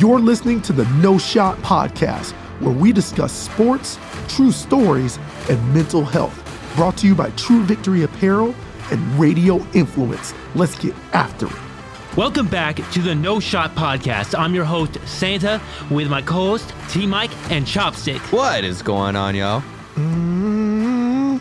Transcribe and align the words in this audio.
You're 0.00 0.18
listening 0.18 0.62
to 0.62 0.72
the 0.72 0.86
No 1.02 1.18
Shot 1.18 1.58
Podcast, 1.58 2.32
where 2.62 2.74
we 2.74 2.90
discuss 2.90 3.34
sports, 3.34 3.98
true 4.28 4.50
stories, 4.50 5.18
and 5.50 5.74
mental 5.74 6.06
health. 6.06 6.34
Brought 6.74 6.96
to 6.98 7.06
you 7.06 7.14
by 7.14 7.28
True 7.32 7.62
Victory 7.64 8.04
Apparel 8.04 8.54
and 8.90 9.20
Radio 9.20 9.56
Influence. 9.74 10.32
Let's 10.54 10.74
get 10.78 10.94
after 11.12 11.48
it. 11.48 12.16
Welcome 12.16 12.48
back 12.48 12.76
to 12.92 13.02
the 13.02 13.14
No 13.14 13.40
Shot 13.40 13.74
Podcast. 13.74 14.34
I'm 14.38 14.54
your 14.54 14.64
host, 14.64 14.96
Santa, 15.04 15.60
with 15.90 16.08
my 16.08 16.22
co 16.22 16.32
host, 16.56 16.72
T 16.88 17.06
Mike 17.06 17.32
and 17.50 17.66
Chopstick. 17.66 18.20
What 18.32 18.64
is 18.64 18.80
going 18.80 19.16
on, 19.16 19.34
y'all? 19.34 19.62
Mm, 19.96 20.29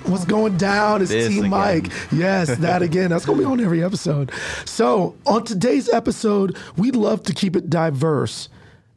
what's 0.09 0.25
going 0.25 0.57
down? 0.57 1.01
It's 1.01 1.11
T. 1.11 1.41
Mike. 1.41 1.91
Yes, 2.11 2.55
that 2.57 2.81
again. 2.81 3.09
That's 3.11 3.25
going 3.25 3.39
to 3.39 3.45
be 3.45 3.51
on 3.51 3.59
every 3.59 3.83
episode. 3.83 4.31
So, 4.65 5.15
on 5.25 5.43
today's 5.45 5.89
episode, 5.89 6.57
we'd 6.77 6.95
love 6.95 7.23
to 7.23 7.33
keep 7.33 7.55
it 7.55 7.69
diverse. 7.69 8.49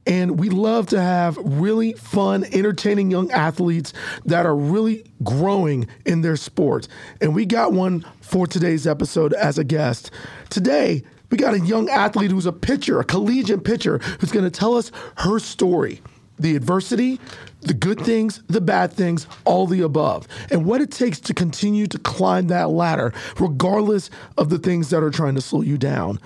And 0.04 0.40
we 0.40 0.48
love 0.48 0.88
to 0.88 1.00
have 1.00 1.36
really 1.36 1.92
fun, 1.92 2.44
entertaining 2.52 3.10
young 3.10 3.30
athletes 3.30 3.92
that 4.24 4.46
are 4.46 4.56
really 4.56 5.04
growing 5.22 5.86
in 6.04 6.22
their 6.22 6.36
sport. 6.36 6.88
And 7.20 7.36
we 7.36 7.46
got 7.46 7.72
one 7.72 8.04
for 8.20 8.48
today's 8.48 8.84
episode 8.84 9.32
as 9.34 9.58
a 9.58 9.64
guest. 9.64 10.10
Today, 10.50 11.04
we 11.30 11.38
got 11.38 11.54
a 11.54 11.60
young 11.60 11.88
athlete 11.88 12.32
who's 12.32 12.46
a 12.46 12.52
pitcher, 12.52 12.98
a 12.98 13.04
collegiate 13.04 13.64
pitcher, 13.64 13.98
who's 14.18 14.32
going 14.32 14.44
to 14.44 14.50
tell 14.50 14.74
us 14.74 14.90
her 15.18 15.38
story 15.38 16.00
the 16.42 16.56
adversity, 16.56 17.18
the 17.60 17.74
good 17.74 18.00
things, 18.00 18.42
the 18.48 18.60
bad 18.60 18.92
things, 18.92 19.26
all 19.44 19.66
the 19.66 19.80
above, 19.80 20.26
and 20.50 20.66
what 20.66 20.80
it 20.80 20.90
takes 20.90 21.20
to 21.20 21.34
continue 21.34 21.86
to 21.86 21.98
climb 21.98 22.48
that 22.48 22.70
ladder, 22.70 23.12
regardless 23.38 24.10
of 24.36 24.50
the 24.50 24.58
things 24.58 24.90
that 24.90 25.02
are 25.02 25.10
trying 25.10 25.34
to 25.34 25.40
slow 25.40 25.62
you 25.62 25.78
down. 25.78 26.18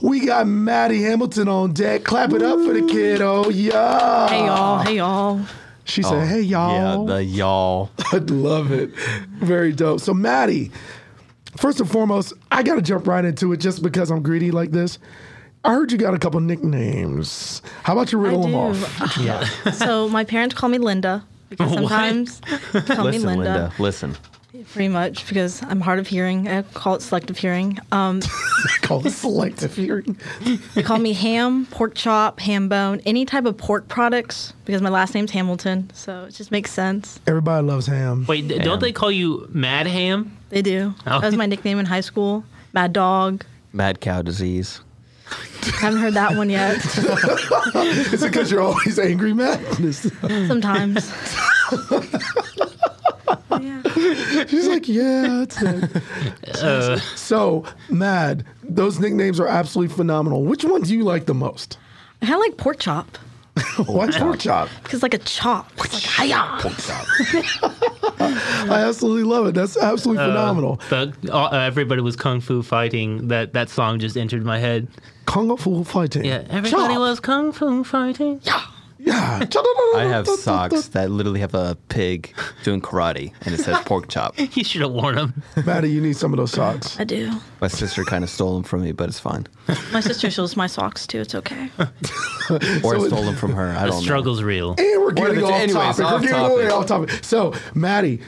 We 0.00 0.26
got 0.26 0.46
Maddie 0.46 1.02
Hamilton 1.02 1.48
on 1.48 1.72
deck. 1.72 2.04
Clap 2.04 2.32
it 2.32 2.42
up 2.42 2.58
for 2.60 2.72
the 2.72 2.86
kid. 2.86 3.20
Oh, 3.20 3.50
yeah. 3.50 4.28
Hey 4.28 4.46
y'all, 4.46 4.78
hey 4.78 4.96
y'all. 4.96 5.40
She 5.84 6.02
said, 6.02 6.26
hey, 6.28 6.38
oh, 6.38 6.40
y'all. 6.40 7.08
Yeah, 7.08 7.14
the 7.14 7.24
y'all. 7.24 7.90
I 8.12 8.18
love 8.18 8.70
it. 8.70 8.90
Very 9.40 9.72
dope. 9.72 10.00
So, 10.00 10.14
Maddie, 10.14 10.70
first 11.56 11.80
and 11.80 11.90
foremost, 11.90 12.32
I 12.52 12.62
got 12.62 12.76
to 12.76 12.82
jump 12.82 13.08
right 13.08 13.24
into 13.24 13.52
it 13.52 13.56
just 13.58 13.82
because 13.82 14.10
I'm 14.10 14.22
greedy 14.22 14.52
like 14.52 14.70
this. 14.70 14.98
I 15.64 15.74
heard 15.74 15.92
you 15.92 15.98
got 15.98 16.14
a 16.14 16.18
couple 16.18 16.40
nicknames. 16.40 17.60
How 17.82 17.92
about 17.92 18.12
you 18.12 18.18
riddle 18.18 18.42
them 18.42 18.52
do. 18.52 18.58
off? 18.58 19.16
Yeah. 19.18 19.46
So 19.72 20.08
my 20.08 20.24
parents 20.24 20.54
call 20.54 20.68
me 20.70 20.78
Linda 20.78 21.24
because 21.50 21.72
sometimes 21.74 22.40
they 22.72 22.80
call 22.80 23.04
Listen, 23.04 23.20
me 23.22 23.26
Linda, 23.26 23.42
Linda. 23.44 23.72
Listen. 23.78 24.16
pretty 24.72 24.88
much 24.88 25.26
because 25.28 25.62
I'm 25.64 25.80
hard 25.80 25.98
of 25.98 26.06
hearing. 26.06 26.48
I 26.48 26.62
call 26.62 26.94
it 26.94 27.02
selective 27.02 27.36
hearing. 27.36 27.78
Um, 27.92 28.20
Call 28.82 29.06
it 29.06 29.10
selective 29.10 29.74
hearing. 29.76 30.18
they 30.74 30.82
call 30.82 30.98
me 30.98 31.12
ham, 31.14 31.66
pork 31.66 31.94
chop, 31.94 32.40
ham 32.40 32.68
bone, 32.68 33.00
any 33.06 33.24
type 33.24 33.44
of 33.46 33.56
pork 33.56 33.88
products 33.88 34.52
because 34.64 34.82
my 34.82 34.88
last 34.90 35.14
name's 35.14 35.30
Hamilton, 35.30 35.88
so 35.94 36.24
it 36.24 36.32
just 36.34 36.50
makes 36.50 36.70
sense. 36.72 37.20
Everybody 37.26 37.66
loves 37.66 37.86
ham. 37.86 38.26
Wait, 38.28 38.48
d- 38.48 38.58
don't 38.58 38.80
they 38.80 38.92
call 38.92 39.10
you 39.12 39.46
Mad 39.52 39.86
Ham? 39.86 40.36
They 40.50 40.60
do. 40.62 40.92
Oh. 41.06 41.20
That 41.20 41.26
was 41.26 41.36
my 41.36 41.46
nickname 41.46 41.78
in 41.78 41.86
high 41.86 42.00
school. 42.02 42.44
Mad 42.72 42.92
dog. 42.92 43.44
Mad 43.72 44.00
cow 44.00 44.20
disease. 44.22 44.80
Haven't 45.80 46.00
heard 46.00 46.14
that 46.14 46.36
one 46.36 46.48
yet. 46.50 46.76
Is 48.12 48.22
it 48.22 48.28
because 48.32 48.50
you're 48.50 48.62
always 48.62 48.98
angry, 48.98 49.32
Matt? 49.34 49.60
Sometimes. 50.48 51.12
yeah. 53.60 53.82
She's 54.46 54.68
like, 54.68 54.88
yeah, 54.88 55.44
that's 55.44 55.62
it. 55.62 56.02
Uh, 56.62 56.98
So, 57.16 57.64
Mad, 57.88 58.44
those 58.62 58.98
nicknames 58.98 59.38
are 59.40 59.46
absolutely 59.46 59.94
phenomenal. 59.94 60.42
Which 60.44 60.64
one 60.64 60.82
do 60.82 60.92
you 60.94 61.04
like 61.04 61.26
the 61.26 61.34
most? 61.34 61.78
I 62.22 62.34
like 62.36 62.56
pork 62.58 62.78
chop 62.78 63.16
Why 63.86 64.10
pork 64.10 64.40
chop? 64.40 64.68
because 64.82 65.02
like 65.02 65.14
a 65.14 65.18
chop. 65.18 65.70
It's 65.78 65.94
like 65.94 66.02
hiya. 66.02 66.58
Pork 66.60 66.76
chop. 66.78 67.06
I 68.20 68.84
absolutely 68.86 69.24
love 69.24 69.46
it. 69.46 69.54
That's 69.54 69.76
absolutely 69.76 70.24
phenomenal. 70.24 70.76
the, 70.90 71.14
uh, 71.32 71.48
everybody 71.50 72.02
was 72.02 72.16
kung 72.16 72.40
fu 72.40 72.62
fighting. 72.62 73.28
That 73.28 73.52
that 73.54 73.70
song 73.70 73.98
just 73.98 74.16
entered 74.16 74.44
my 74.44 74.58
head. 74.58 74.88
Kung 75.26 75.56
Fu 75.56 75.84
fighting. 75.84 76.24
Yeah, 76.24 76.44
everybody 76.50 76.94
Chop. 76.94 76.98
was 76.98 77.20
kung 77.20 77.52
fu 77.52 77.84
fighting. 77.84 78.40
Yeah. 78.42 78.64
I 79.08 80.04
have 80.08 80.26
socks 80.26 80.88
that 80.88 81.10
literally 81.10 81.40
have 81.40 81.54
a 81.54 81.76
pig 81.88 82.34
doing 82.64 82.80
karate 82.80 83.32
and 83.42 83.54
it 83.54 83.58
says 83.58 83.78
pork 83.84 84.08
chop. 84.08 84.34
You 84.56 84.64
should 84.64 84.82
have 84.82 84.90
worn 84.92 85.14
them. 85.16 85.42
Maddie, 85.64 85.90
you 85.90 86.00
need 86.00 86.16
some 86.16 86.32
of 86.32 86.36
those 86.38 86.52
socks. 86.52 86.98
I 87.00 87.04
do. 87.04 87.30
My 87.60 87.68
sister 87.68 88.04
kind 88.04 88.24
of 88.24 88.30
stole 88.30 88.54
them 88.54 88.62
from 88.64 88.82
me, 88.82 88.92
but 88.92 89.08
it's 89.08 89.18
fine. 89.20 89.46
My 89.92 90.00
sister 90.00 90.30
steals 90.30 90.56
my 90.56 90.66
socks 90.66 91.06
too. 91.06 91.20
It's 91.20 91.34
okay. 91.34 91.70
Or 92.82 92.96
I 92.96 93.06
stole 93.06 93.22
them 93.22 93.36
from 93.36 93.52
her. 93.52 93.68
I 93.70 93.84
The 93.84 93.86
don't 93.86 93.96
know. 93.96 94.00
struggle's 94.02 94.42
real. 94.42 94.74
And 94.76 95.00
we're 95.00 95.12
getting 95.12 95.36
the- 95.36 95.44
off 95.46 95.52
anyways, 95.60 95.96
topic. 95.96 96.04
off 96.04 96.20
we're 96.22 96.28
getting 96.28 96.56
way 96.56 96.68
off 96.68 96.86
topic. 96.86 97.10
So, 97.24 97.54
Maddie, 97.74 98.20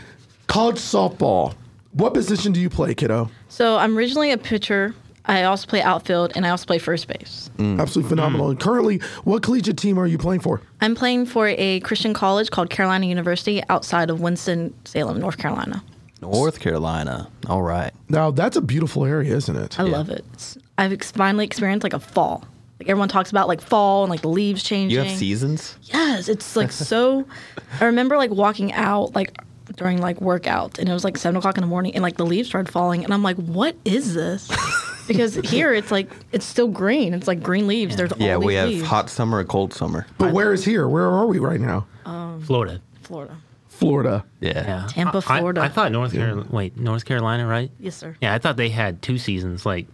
college 0.46 0.76
softball. 0.76 1.54
What 1.92 2.14
position 2.14 2.52
do 2.52 2.60
you 2.60 2.70
play, 2.70 2.94
kiddo? 2.94 3.30
So 3.48 3.76
I'm 3.76 3.98
originally 3.98 4.30
a 4.30 4.38
pitcher. 4.38 4.94
I 5.26 5.44
also 5.44 5.66
play 5.66 5.80
outfield 5.80 6.32
and 6.34 6.44
I 6.46 6.50
also 6.50 6.66
play 6.66 6.78
first 6.78 7.06
base. 7.06 7.50
Mm. 7.58 7.80
Absolutely 7.80 8.08
phenomenal. 8.08 8.50
And 8.50 8.58
currently, 8.58 8.98
what 9.24 9.42
collegiate 9.42 9.76
team 9.78 9.98
are 9.98 10.06
you 10.06 10.18
playing 10.18 10.40
for? 10.40 10.60
I'm 10.80 10.94
playing 10.94 11.26
for 11.26 11.48
a 11.48 11.80
Christian 11.80 12.12
college 12.12 12.50
called 12.50 12.70
Carolina 12.70 13.06
University 13.06 13.62
outside 13.68 14.10
of 14.10 14.20
Winston 14.20 14.74
Salem, 14.84 15.20
North 15.20 15.38
Carolina. 15.38 15.82
North 16.20 16.60
Carolina. 16.60 17.28
All 17.48 17.62
right. 17.62 17.92
Now, 18.08 18.30
that's 18.30 18.56
a 18.56 18.60
beautiful 18.60 19.04
area, 19.04 19.34
isn't 19.36 19.56
it? 19.56 19.78
I 19.78 19.82
love 19.82 20.08
it. 20.08 20.24
It's, 20.32 20.56
I've 20.78 20.92
ex- 20.92 21.10
finally 21.10 21.44
experienced 21.44 21.84
like 21.84 21.92
a 21.92 22.00
fall. 22.00 22.44
Like 22.78 22.88
everyone 22.88 23.08
talks 23.08 23.30
about 23.30 23.48
like 23.48 23.60
fall 23.60 24.02
and 24.02 24.10
like 24.10 24.22
the 24.22 24.28
leaves 24.28 24.62
changing. 24.62 24.90
You 24.98 25.04
have 25.04 25.16
seasons? 25.16 25.76
Yes, 25.82 26.28
it's 26.28 26.56
like 26.56 26.72
so. 26.72 27.26
I 27.80 27.84
remember 27.84 28.16
like 28.16 28.30
walking 28.30 28.72
out 28.72 29.14
like 29.14 29.36
during 29.76 30.00
like 30.00 30.20
workout, 30.20 30.78
and 30.78 30.88
it 30.88 30.92
was 30.92 31.04
like 31.04 31.16
seven 31.16 31.36
o'clock 31.36 31.56
in 31.56 31.60
the 31.62 31.68
morning, 31.68 31.94
and 31.94 32.02
like 32.02 32.16
the 32.16 32.26
leaves 32.26 32.48
started 32.48 32.72
falling, 32.72 33.04
and 33.04 33.14
I'm 33.14 33.22
like, 33.22 33.36
what 33.36 33.76
is 33.84 34.14
this? 34.14 34.50
Because 35.08 35.34
here 35.44 35.72
it's 35.72 35.90
like 35.90 36.10
it's 36.32 36.44
still 36.44 36.68
green. 36.68 37.14
It's 37.14 37.28
like 37.28 37.42
green 37.42 37.66
leaves. 37.66 37.96
There's 37.96 38.12
Yeah, 38.18 38.34
all 38.34 38.40
we 38.42 38.54
have 38.54 38.68
leaves. 38.68 38.86
hot 38.86 39.10
summer 39.10 39.40
and 39.40 39.48
cold 39.48 39.72
summer. 39.72 40.06
But 40.18 40.32
where 40.32 40.52
is 40.52 40.64
here? 40.64 40.88
Where 40.88 41.06
are 41.06 41.26
we 41.26 41.38
right 41.38 41.60
now? 41.60 41.86
Um, 42.04 42.42
Florida. 42.42 42.80
Florida. 43.02 43.36
Florida. 43.68 44.24
Yeah. 44.40 44.52
Yeah. 44.52 44.86
Tampa, 44.88 45.22
I- 45.26 45.36
I- 45.36 45.38
Florida. 45.38 45.60
I, 45.62 45.68
thought 45.68 45.90
North 45.92 46.12
Carolina. 46.12 46.48
Wait, 46.50 46.76
North 46.76 47.04
Carolina, 47.04 47.46
right? 47.46 47.70
Yes, 47.80 47.96
sir. 47.96 48.16
Yeah, 48.20 48.34
I 48.34 48.38
thought 48.38 48.56
they 48.56 48.68
had 48.68 49.02
two 49.02 49.18
seasons, 49.18 49.66
like 49.66 49.86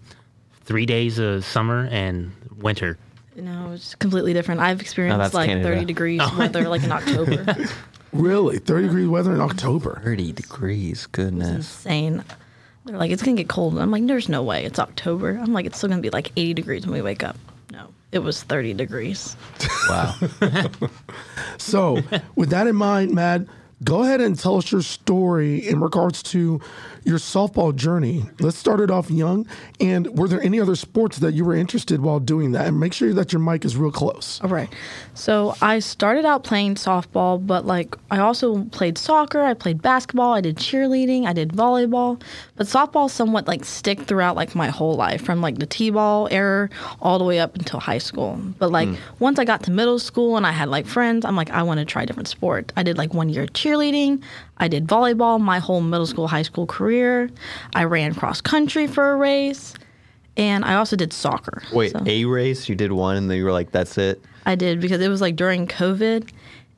three 0.65 0.85
days 0.85 1.19
of 1.19 1.45
summer 1.45 1.89
and 1.91 2.33
winter. 2.59 2.99
No, 3.35 3.73
it's 3.73 3.95
completely 3.95 4.33
different. 4.33 4.61
I've 4.61 4.81
experienced 4.81 5.19
that's 5.19 5.35
like 5.35 5.49
Canada. 5.49 5.69
30 5.69 5.85
degrees 5.85 6.21
oh. 6.23 6.39
weather 6.39 6.69
like 6.69 6.83
in 6.83 6.93
October. 6.93 7.57
Really? 8.13 8.59
30 8.59 8.89
degree 8.89 9.07
weather 9.07 9.35
in 9.35 9.41
October. 9.41 10.01
30 10.03 10.33
degrees. 10.33 11.07
Goodness. 11.07 11.57
Insane. 11.57 12.25
They're 12.89 12.97
like, 12.97 13.11
it's 13.11 13.23
gonna 13.23 13.37
get 13.37 13.49
cold. 13.49 13.79
I'm 13.79 13.91
like, 13.91 14.07
there's 14.07 14.31
no 14.31 14.43
way. 14.43 14.65
It's 14.65 14.79
October. 14.79 15.39
I'm 15.41 15.53
like, 15.53 15.67
it's 15.67 15.77
still 15.77 15.91
gonna 15.91 16.01
be 16.01 16.09
like 16.09 16.33
80 16.37 16.55
degrees 16.55 16.87
when 16.87 16.95
we 16.95 17.03
wake 17.03 17.23
up. 17.23 17.37
No, 17.71 17.89
it 18.13 18.21
was 18.21 18.43
30 18.43 18.73
degrees. 18.75 19.37
Wow. 19.89 20.15
So, 21.59 21.99
with 22.37 22.51
that 22.51 22.67
in 22.67 22.77
mind, 22.77 23.13
Matt, 23.13 23.43
go 23.85 24.03
ahead 24.03 24.21
and 24.21 24.39
tell 24.39 24.57
us 24.57 24.73
your 24.73 24.83
story 24.83 25.67
in 25.67 25.81
regards 25.81 26.23
to 26.23 26.61
your 27.05 27.19
softball 27.19 27.75
journey. 27.75 28.25
Let's 28.41 28.59
start 28.59 28.81
it 28.81 28.91
off 28.91 29.11
young. 29.11 29.47
And 29.81 30.19
were 30.19 30.29
there 30.29 30.43
any 30.43 30.61
other 30.61 30.77
sports 30.77 31.19
that 31.19 31.33
you 31.33 31.45
were 31.45 31.55
interested 31.55 32.01
while 32.01 32.21
doing 32.21 32.53
that? 32.53 32.67
And 32.67 32.79
make 32.79 32.93
sure 32.93 33.13
that 33.15 33.33
your 33.33 33.41
mic 33.41 33.65
is 33.65 33.77
real 33.77 33.93
close. 33.93 34.41
All 34.43 34.51
right. 34.51 34.69
So 35.15 35.55
I 35.63 35.79
started 35.79 36.25
out 36.25 36.45
playing 36.45 36.75
softball, 36.75 37.45
but 37.45 37.65
like 37.65 37.97
I 38.11 38.19
also 38.19 38.65
played 38.65 38.99
soccer, 38.99 39.43
I 39.43 39.55
played 39.55 39.81
basketball, 39.81 40.35
I 40.35 40.41
did 40.41 40.57
cheerleading, 40.57 41.27
I 41.27 41.33
did 41.33 41.51
volleyball. 41.51 42.21
But 42.57 42.67
softball 42.67 43.09
somewhat 43.09 43.47
like 43.47 43.65
stick 43.65 44.01
throughout 44.03 44.37
like 44.37 44.55
my 44.55 44.69
whole 44.69 44.95
life 44.95 45.23
from 45.23 45.41
like 45.41 45.59
the 45.59 45.67
T-ball 45.67 46.29
era 46.31 46.69
all 47.01 47.19
the 47.19 47.25
way 47.25 47.39
up 47.39 47.57
until 47.57 47.81
high 47.81 47.99
school. 47.99 48.39
But 48.59 48.71
like 48.71 48.89
hmm. 48.89 48.97
once 49.19 49.39
I 49.39 49.45
got 49.45 49.63
to 49.65 49.71
middle 49.71 49.99
school 49.99 50.37
and 50.37 50.47
I 50.47 50.53
had 50.53 50.69
like 50.69 50.87
friends, 50.87 51.25
I'm 51.25 51.37
like 51.37 51.51
I 51.51 51.63
want 51.63 51.79
to 51.81 51.87
try 51.87 52.05
different 52.05 52.29
sport. 52.29 52.73
I 52.77 52.83
did 52.83 52.99
like 52.99 53.15
one 53.15 53.29
year 53.29 53.47
cheerleading, 53.47 53.68
I 54.59 54.69
did 54.69 54.87
volleyball 54.87 55.41
my 55.41 55.59
whole 55.59 55.81
middle 55.81 56.07
school, 56.07 56.29
high 56.29 56.43
school 56.43 56.67
career. 56.67 57.31
I 57.75 57.85
ran 57.85 58.15
cross 58.15 58.41
country 58.41 58.87
for 58.87 59.13
a 59.13 59.17
race. 59.17 59.75
And 60.37 60.65
I 60.65 60.75
also 60.75 60.95
did 60.95 61.13
soccer. 61.13 61.63
Wait, 61.73 61.93
So- 61.93 62.03
A 62.07 62.25
race? 62.25 62.69
You 62.69 62.77
did 62.77 62.93
one 62.93 63.17
and 63.17 63.29
then 63.29 63.39
you 63.39 63.45
were 63.45 63.53
like, 63.53 63.73
that's 63.73 63.99
it? 63.99 64.23
I 64.47 64.55
did 64.55 64.81
because 64.81 65.01
it 65.01 65.09
was 65.09 65.21
like 65.21 65.37
during 65.37 65.67
COVID 65.67 66.31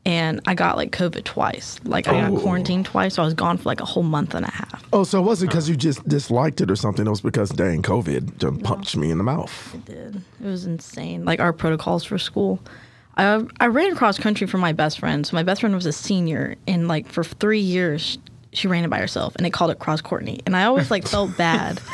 and 0.07 0.41
I 0.47 0.55
got 0.55 0.77
like 0.77 0.93
COVID 0.93 1.25
twice. 1.25 1.79
Like 1.85 2.09
I 2.09 2.23
got 2.23 2.33
oh. 2.33 2.41
quarantined 2.41 2.87
twice, 2.87 3.15
so 3.15 3.23
I 3.23 3.25
was 3.25 3.35
gone 3.35 3.59
for 3.59 3.65
like 3.65 3.81
a 3.81 3.85
whole 3.85 4.03
month 4.03 4.35
and 4.35 4.47
a 4.47 4.51
half. 4.51 4.85
Oh, 4.93 5.05
so 5.05 5.21
it 5.21 5.25
wasn't 5.25 5.51
because 5.51 5.69
you 5.69 5.77
just 5.77 6.07
disliked 6.09 6.61
it 6.61 6.71
or 6.71 6.77
something. 6.77 7.07
It 7.07 7.11
was 7.11 7.21
because, 7.21 7.51
dang, 7.51 7.83
COVID 7.83 8.39
just 8.39 8.63
punched 8.63 8.97
me 8.97 9.11
in 9.11 9.19
the 9.19 9.25
mouth. 9.25 9.75
It 9.75 9.85
did. 9.85 10.23
It 10.43 10.47
was 10.47 10.65
insane. 10.65 11.25
Like 11.25 11.41
our 11.41 11.53
protocols 11.53 12.05
for 12.05 12.19
school. 12.19 12.61
I 13.21 13.45
I 13.61 13.67
ran 13.67 13.95
cross 13.97 14.19
country 14.19 14.47
for 14.47 14.59
my 14.59 14.73
best 14.73 14.99
friend. 14.99 15.27
So 15.27 15.37
my 15.37 15.43
best 15.43 15.61
friend 15.61 15.75
was 15.75 15.87
a 15.87 15.93
senior 15.93 16.57
and 16.67 16.89
like 16.89 17.09
for 17.09 17.25
three 17.25 17.61
years 17.61 18.19
she 18.53 18.67
ran 18.67 18.83
it 18.83 18.91
by 18.91 18.99
herself, 18.99 19.37
and 19.37 19.47
they 19.47 19.51
called 19.51 19.71
it 19.71 19.79
cross 19.79 20.01
Courtney, 20.01 20.41
and 20.45 20.57
I 20.57 20.65
always 20.65 20.91
like 20.91 21.07
felt 21.07 21.37
bad. 21.37 21.81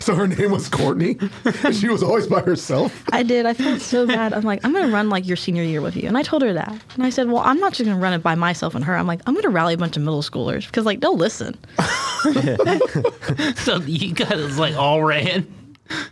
So 0.00 0.14
her 0.14 0.26
name 0.26 0.50
was 0.50 0.68
Courtney. 0.68 1.16
and 1.62 1.76
she 1.80 1.88
was 1.88 2.02
always 2.02 2.26
by 2.26 2.40
herself. 2.40 3.04
I 3.12 3.22
did. 3.22 3.46
I 3.46 3.52
felt 3.54 3.80
so 3.80 4.06
bad. 4.06 4.32
I'm 4.32 4.42
like, 4.42 4.64
I'm 4.64 4.72
gonna 4.72 4.92
run 4.92 5.08
like 5.08 5.26
your 5.26 5.36
senior 5.36 5.62
year 5.62 5.80
with 5.80 5.94
you, 5.94 6.08
and 6.08 6.16
I 6.18 6.22
told 6.22 6.42
her 6.42 6.52
that, 6.54 6.74
and 6.94 7.04
I 7.04 7.10
said, 7.10 7.28
well, 7.28 7.42
I'm 7.44 7.60
not 7.60 7.74
just 7.74 7.86
gonna 7.88 8.00
run 8.00 8.12
it 8.14 8.22
by 8.22 8.34
myself 8.34 8.74
and 8.74 8.84
her. 8.84 8.96
I'm 8.96 9.06
like, 9.06 9.20
I'm 9.26 9.34
gonna 9.34 9.50
rally 9.50 9.74
a 9.74 9.78
bunch 9.78 9.96
of 9.96 10.02
middle 10.02 10.22
schoolers 10.22 10.66
because 10.66 10.84
like 10.84 11.00
they'll 11.00 11.16
listen. 11.16 11.56
So 13.56 13.76
you 13.82 14.14
guys 14.14 14.58
like 14.58 14.74
all 14.74 15.02
ran. 15.04 15.46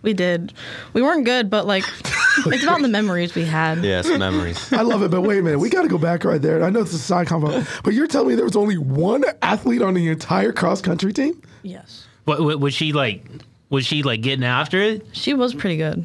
We 0.03 0.13
did. 0.13 0.53
We 0.93 1.03
weren't 1.03 1.25
good, 1.25 1.49
but 1.49 1.67
like, 1.67 1.85
it's 2.47 2.63
about 2.63 2.83
the 2.83 2.89
memories 2.89 3.35
we 3.35 3.45
had. 3.45 3.83
Yeah, 3.85 4.03
some 4.03 4.19
memories. 4.19 4.73
I 4.73 4.83
love 4.83 5.03
it, 5.03 5.11
but 5.11 5.23
wait 5.23 5.39
a 5.39 5.43
minute. 5.43 5.59
We 5.59 5.71
got 5.71 5.83
to 5.83 5.89
go 5.89 5.99
back 5.99 6.25
right 6.25 6.41
there. 6.43 6.63
I 6.63 6.71
know 6.71 6.81
it's 6.81 6.93
a 6.93 6.99
side 6.99 7.27
combo, 7.27 7.65
but 7.83 7.95
you're 7.95 8.07
telling 8.07 8.29
me 8.29 8.35
there 8.35 8.45
was 8.45 8.57
only 8.57 8.77
one 8.79 9.25
athlete 9.41 9.83
on 9.83 9.95
the 9.95 10.09
entire 10.09 10.53
cross 10.53 10.81
country 10.83 11.13
team? 11.13 11.41
Yes. 11.63 12.07
What, 12.25 12.41
what 12.43 12.61
was 12.61 12.75
she 12.75 12.93
like? 12.93 13.25
Was 13.71 13.87
she 13.87 14.03
like 14.03 14.21
getting 14.21 14.45
after 14.45 14.79
it? 14.79 15.07
She 15.13 15.33
was 15.35 15.55
pretty 15.55 15.79
good. 15.79 16.05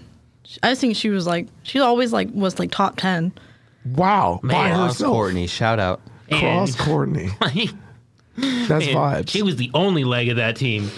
I 0.64 0.74
think 0.76 0.96
she 0.96 1.10
was 1.10 1.28
like 1.28 1.48
she 1.64 1.80
always 1.80 2.14
like 2.14 2.30
was 2.32 2.58
like 2.60 2.72
top 2.72 2.96
ten. 2.96 3.34
Wow. 3.86 4.40
by 4.44 4.48
Man. 4.48 4.76
Cross 4.76 4.94
herself. 4.94 5.12
Courtney, 5.14 5.48
shout 5.48 5.80
out. 5.80 6.00
Cross 6.32 6.70
And- 6.70 6.80
Courtney. 6.80 7.30
Like, 8.40 8.68
That's 8.68 8.86
and 8.86 8.96
vibes. 8.96 9.30
She 9.30 9.42
was 9.42 9.56
the 9.56 9.72
only 9.74 10.04
leg 10.04 10.30
of 10.30 10.36
that 10.38 10.56
team. 10.58 10.92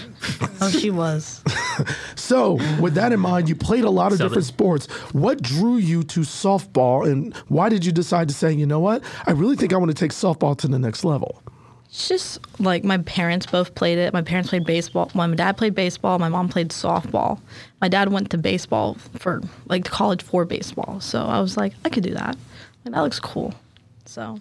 Oh, 0.60 0.70
she 0.70 0.90
was. 0.92 1.42
So, 2.16 2.54
with 2.80 2.94
that 2.96 3.12
in 3.12 3.20
mind, 3.20 3.50
you 3.50 3.56
played 3.56 3.84
a 3.84 3.90
lot 3.90 4.12
of 4.12 4.18
So 4.18 4.26
different 4.26 4.46
sports. 4.46 4.86
What 5.14 5.42
drew 5.42 5.78
you 5.78 6.04
to 6.04 6.20
softball, 6.22 7.10
and 7.10 7.36
why 7.48 7.70
did 7.70 7.86
you 7.86 7.92
decide 7.92 8.28
to 8.28 8.34
say, 8.34 8.52
you 8.52 8.66
know 8.66 8.80
what, 8.80 9.04
I 9.26 9.32
really 9.32 9.56
think 9.56 9.74
I 9.74 9.78
want 9.78 9.90
to 9.90 9.96
take 9.96 10.12
softball 10.12 10.58
to 10.58 10.68
the 10.68 10.78
next 10.78 11.04
level? 11.04 11.42
It's 11.90 12.08
just 12.08 12.40
like 12.60 12.84
my 12.84 13.00
parents 13.00 13.48
both 13.48 13.74
played 13.74 13.98
it. 13.98 14.14
My 14.14 14.22
parents 14.22 14.50
played 14.50 14.64
baseball. 14.64 15.10
My 15.16 15.28
dad 15.34 15.58
played 15.58 15.74
baseball. 15.74 16.20
My 16.20 16.30
mom 16.30 16.48
played 16.48 16.70
softball. 16.70 17.40
My 17.82 17.88
dad 17.88 18.12
went 18.12 18.30
to 18.30 18.38
baseball 18.38 18.94
for 19.18 19.42
like 19.68 19.86
college 19.86 20.22
for 20.22 20.46
baseball. 20.46 21.00
So 21.00 21.24
I 21.24 21.40
was 21.40 21.58
like, 21.58 21.74
I 21.84 21.90
could 21.90 22.04
do 22.04 22.14
that. 22.14 22.38
Like, 22.86 22.94
that 22.94 23.02
looks 23.02 23.20
cool. 23.20 23.56
So 24.06 24.40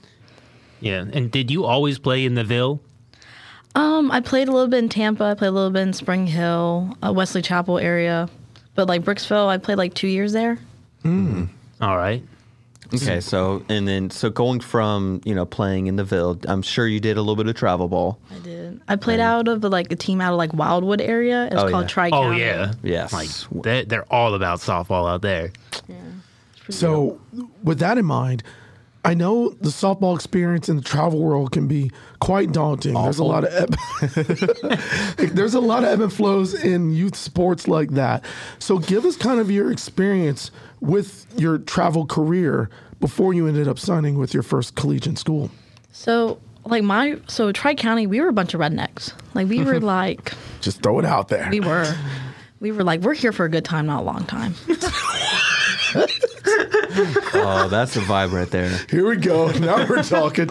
Yeah. 0.80 1.06
And 1.10 1.30
did 1.30 1.50
you 1.50 1.64
always 1.64 1.98
play 1.98 2.26
in 2.26 2.34
the 2.34 2.44
Ville? 2.44 2.80
Um, 3.78 4.10
I 4.10 4.20
played 4.20 4.48
a 4.48 4.52
little 4.52 4.68
bit 4.68 4.78
in 4.78 4.88
Tampa. 4.88 5.24
I 5.24 5.34
played 5.34 5.48
a 5.48 5.52
little 5.52 5.70
bit 5.70 5.82
in 5.82 5.92
Spring 5.92 6.26
Hill, 6.26 6.96
uh, 7.04 7.12
Wesley 7.12 7.42
Chapel 7.42 7.78
area. 7.78 8.28
But 8.74 8.88
like 8.88 9.02
Brooksville, 9.02 9.48
I 9.48 9.58
played 9.58 9.78
like 9.78 9.94
two 9.94 10.08
years 10.08 10.32
there. 10.32 10.58
All 11.04 11.96
right. 11.96 12.22
Okay, 12.94 13.20
so 13.20 13.62
and 13.68 13.86
then 13.86 14.08
so 14.08 14.30
going 14.30 14.60
from 14.60 15.20
you 15.24 15.34
know 15.34 15.44
playing 15.44 15.88
in 15.88 15.96
the 15.96 16.04
Ville, 16.04 16.38
I'm 16.48 16.62
sure 16.62 16.86
you 16.86 17.00
did 17.00 17.18
a 17.18 17.20
little 17.20 17.36
bit 17.36 17.46
of 17.46 17.54
travel 17.54 17.86
ball. 17.86 18.18
I 18.34 18.38
did. 18.38 18.80
I 18.88 18.96
played 18.96 19.20
out 19.20 19.46
of 19.46 19.62
like 19.62 19.92
a 19.92 19.96
team 19.96 20.20
out 20.22 20.32
of 20.32 20.38
like 20.38 20.54
Wildwood 20.54 21.00
area. 21.02 21.46
It's 21.46 21.56
Oh, 21.56 21.70
called 21.70 21.84
yeah. 21.84 21.88
Tri 21.88 22.10
Oh 22.12 22.30
yeah. 22.30 22.72
Yes. 22.82 23.12
Like 23.12 23.28
they're, 23.62 23.84
they're 23.84 24.12
all 24.12 24.34
about 24.34 24.60
softball 24.60 25.08
out 25.08 25.20
there. 25.22 25.52
Yeah. 25.86 25.96
So, 26.70 27.20
with 27.62 27.78
that 27.80 27.96
in 27.98 28.04
mind, 28.06 28.42
I 29.04 29.14
know 29.14 29.50
the 29.50 29.68
softball 29.70 30.14
experience 30.14 30.68
in 30.68 30.76
the 30.76 30.82
travel 30.82 31.20
world 31.20 31.52
can 31.52 31.66
be 31.68 31.90
quite 32.20 32.52
daunting. 32.52 32.94
There's 32.94 33.18
a 33.20 33.24
lot 33.24 33.44
of 33.44 33.52
ebb- 33.54 33.76
there's 35.34 35.54
a 35.54 35.60
lot 35.60 35.84
of 35.84 35.90
ebb 35.90 36.00
and 36.00 36.12
flows 36.12 36.52
in 36.52 36.90
youth 36.92 37.16
sports 37.16 37.68
like 37.68 37.90
that. 37.90 38.24
So, 38.58 38.78
give 38.78 39.04
us 39.04 39.16
kind 39.16 39.40
of 39.40 39.50
your 39.50 39.70
experience 39.72 40.50
with 40.80 41.26
your 41.36 41.58
travel 41.58 42.06
career 42.06 42.68
before 43.00 43.32
you 43.32 43.46
ended 43.46 43.68
up 43.68 43.78
signing 43.78 44.18
with 44.18 44.34
your 44.34 44.42
first 44.42 44.74
collegiate 44.74 45.18
school. 45.18 45.50
So 45.92 46.38
like 46.64 46.82
my 46.82 47.18
so 47.28 47.52
Tri 47.52 47.74
County, 47.74 48.06
we 48.06 48.20
were 48.20 48.28
a 48.28 48.32
bunch 48.32 48.54
of 48.54 48.60
rednecks. 48.60 49.12
Like 49.34 49.48
we 49.48 49.62
were 49.64 49.80
like 49.96 50.32
Just 50.60 50.82
throw 50.82 50.98
it 50.98 51.04
out 51.04 51.28
there. 51.28 51.48
we 51.50 51.60
were 51.60 51.92
we 52.60 52.72
were 52.72 52.84
like 52.84 53.00
we're 53.00 53.14
here 53.14 53.32
for 53.32 53.44
a 53.44 53.48
good 53.48 53.64
time, 53.64 53.86
not 53.86 54.00
a 54.00 54.04
long 54.04 54.24
time. 54.24 54.54
Oh, 57.34 57.68
that's 57.70 57.96
a 57.96 58.00
vibe 58.00 58.32
right 58.32 58.50
there. 58.50 58.70
Here 58.90 59.08
we 59.08 59.16
go. 59.16 59.50
Now 59.52 59.86
we're 59.88 60.02
talking. 60.02 60.50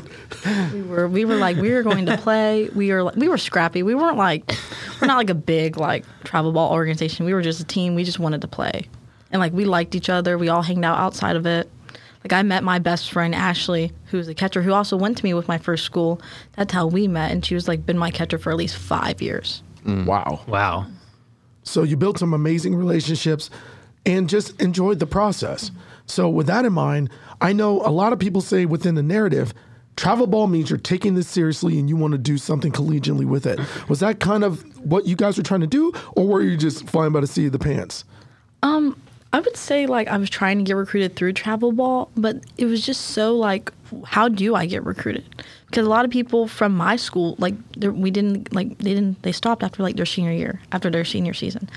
We 0.73 0.81
were 0.81 1.07
we 1.07 1.25
were 1.25 1.35
like 1.35 1.57
we 1.57 1.71
were 1.71 1.83
going 1.83 2.05
to 2.05 2.17
play. 2.17 2.69
We 2.69 2.91
were 2.91 3.05
we 3.15 3.27
were 3.27 3.38
scrappy. 3.38 3.83
We 3.83 3.95
weren't 3.95 4.17
like 4.17 4.55
we're 5.01 5.07
not 5.07 5.17
like 5.17 5.29
a 5.29 5.35
big 5.35 5.77
like 5.77 6.05
travel 6.23 6.51
ball 6.51 6.71
organization. 6.71 7.25
We 7.25 7.33
were 7.33 7.41
just 7.41 7.59
a 7.59 7.65
team. 7.65 7.95
We 7.95 8.03
just 8.03 8.19
wanted 8.19 8.41
to 8.41 8.47
play, 8.47 8.88
and 9.31 9.39
like 9.39 9.53
we 9.53 9.65
liked 9.65 9.95
each 9.95 10.09
other. 10.09 10.38
We 10.38 10.49
all 10.49 10.61
hanged 10.61 10.85
out 10.85 10.97
outside 10.97 11.35
of 11.35 11.45
it. 11.45 11.69
Like 12.23 12.33
I 12.33 12.44
met 12.44 12.63
my 12.63 12.79
best 12.79 13.11
friend 13.11 13.33
Ashley, 13.33 13.93
who's 14.05 14.27
a 14.27 14.33
catcher, 14.33 14.61
who 14.61 14.73
also 14.73 14.97
went 14.97 15.17
to 15.17 15.23
me 15.23 15.33
with 15.33 15.47
my 15.47 15.57
first 15.57 15.83
school. 15.85 16.21
That's 16.55 16.73
how 16.73 16.88
we 16.88 17.07
met, 17.07 17.31
and 17.31 17.45
she 17.45 17.55
was 17.55 17.67
like 17.67 17.85
been 17.85 17.97
my 17.97 18.11
catcher 18.11 18.38
for 18.38 18.51
at 18.51 18.57
least 18.57 18.77
five 18.77 19.21
years. 19.21 19.63
Mm. 19.85 20.05
Wow. 20.05 20.41
Wow. 20.47 20.88
So 21.63 21.83
you 21.83 21.97
built 21.97 22.17
some 22.17 22.33
amazing 22.33 22.75
relationships 22.75 23.50
and 24.05 24.29
just 24.29 24.59
enjoyed 24.61 25.00
the 25.00 25.05
process. 25.05 25.71
So 26.07 26.30
with 26.30 26.48
that 26.48 26.65
in 26.65 26.74
mind, 26.74 27.09
I 27.42 27.54
know 27.54 27.81
a 27.86 27.92
lot 27.92 28.13
of 28.13 28.19
people 28.19 28.42
say 28.42 28.65
within 28.65 28.95
the 28.95 29.04
narrative, 29.04 29.54
travel 29.95 30.27
ball 30.27 30.48
means 30.48 30.69
you're 30.69 30.80
taking 30.80 31.15
this 31.15 31.27
seriously 31.27 31.77
and 31.77 31.89
you 31.89 31.95
want 31.95 32.13
to 32.13 32.18
do 32.18 32.38
something 32.38 32.71
collegiately 32.71 33.25
with 33.25 33.45
it. 33.45 33.59
Was 33.89 34.00
that 34.00 34.19
kind 34.19 34.44
of 34.44 34.63
what 34.86 35.06
you 35.06 35.15
guys 35.15 35.38
were 35.38 35.44
trying 35.44 35.62
to 35.62 35.68
do, 35.68 35.92
or 36.13 36.27
were 36.27 36.42
you 36.42 36.56
just 36.56 36.88
flying 36.89 37.12
by 37.12 37.19
the 37.19 37.27
seat 37.27 37.48
of 37.48 37.51
the 37.51 37.59
pants? 37.59 38.06
Um, 38.63 39.00
I 39.33 39.39
would 39.39 39.57
say 39.57 39.86
like 39.86 40.07
I 40.07 40.18
was 40.18 40.30
trying 40.30 40.57
to 40.59 40.63
get 40.63 40.74
recruited 40.74 41.15
through 41.15 41.33
travel 41.33 41.71
ball, 41.71 42.10
but 42.15 42.38
it 42.57 42.65
was 42.65 42.86
just 42.86 43.07
so 43.07 43.36
like, 43.36 43.71
how 44.06 44.30
do 44.30 44.56
I 44.56 44.65
get 44.65 44.83
recruited? 44.86 45.25
Because 45.65 45.86
a 45.86 45.89
lot 45.89 46.06
of 46.06 46.12
people 46.12 46.48
from 46.48 46.75
my 46.75 46.95
school, 46.95 47.36
like 47.38 47.56
we 47.77 48.10
didn't 48.10 48.53
like 48.53 48.77
they 48.77 48.94
didn't 48.94 49.21
they 49.24 49.33
stopped 49.33 49.63
after 49.63 49.83
like 49.83 49.98
their 49.98 50.06
senior 50.06 50.31
year, 50.31 50.62
after 50.71 50.89
their 50.89 51.03
senior 51.03 51.33
season, 51.33 51.69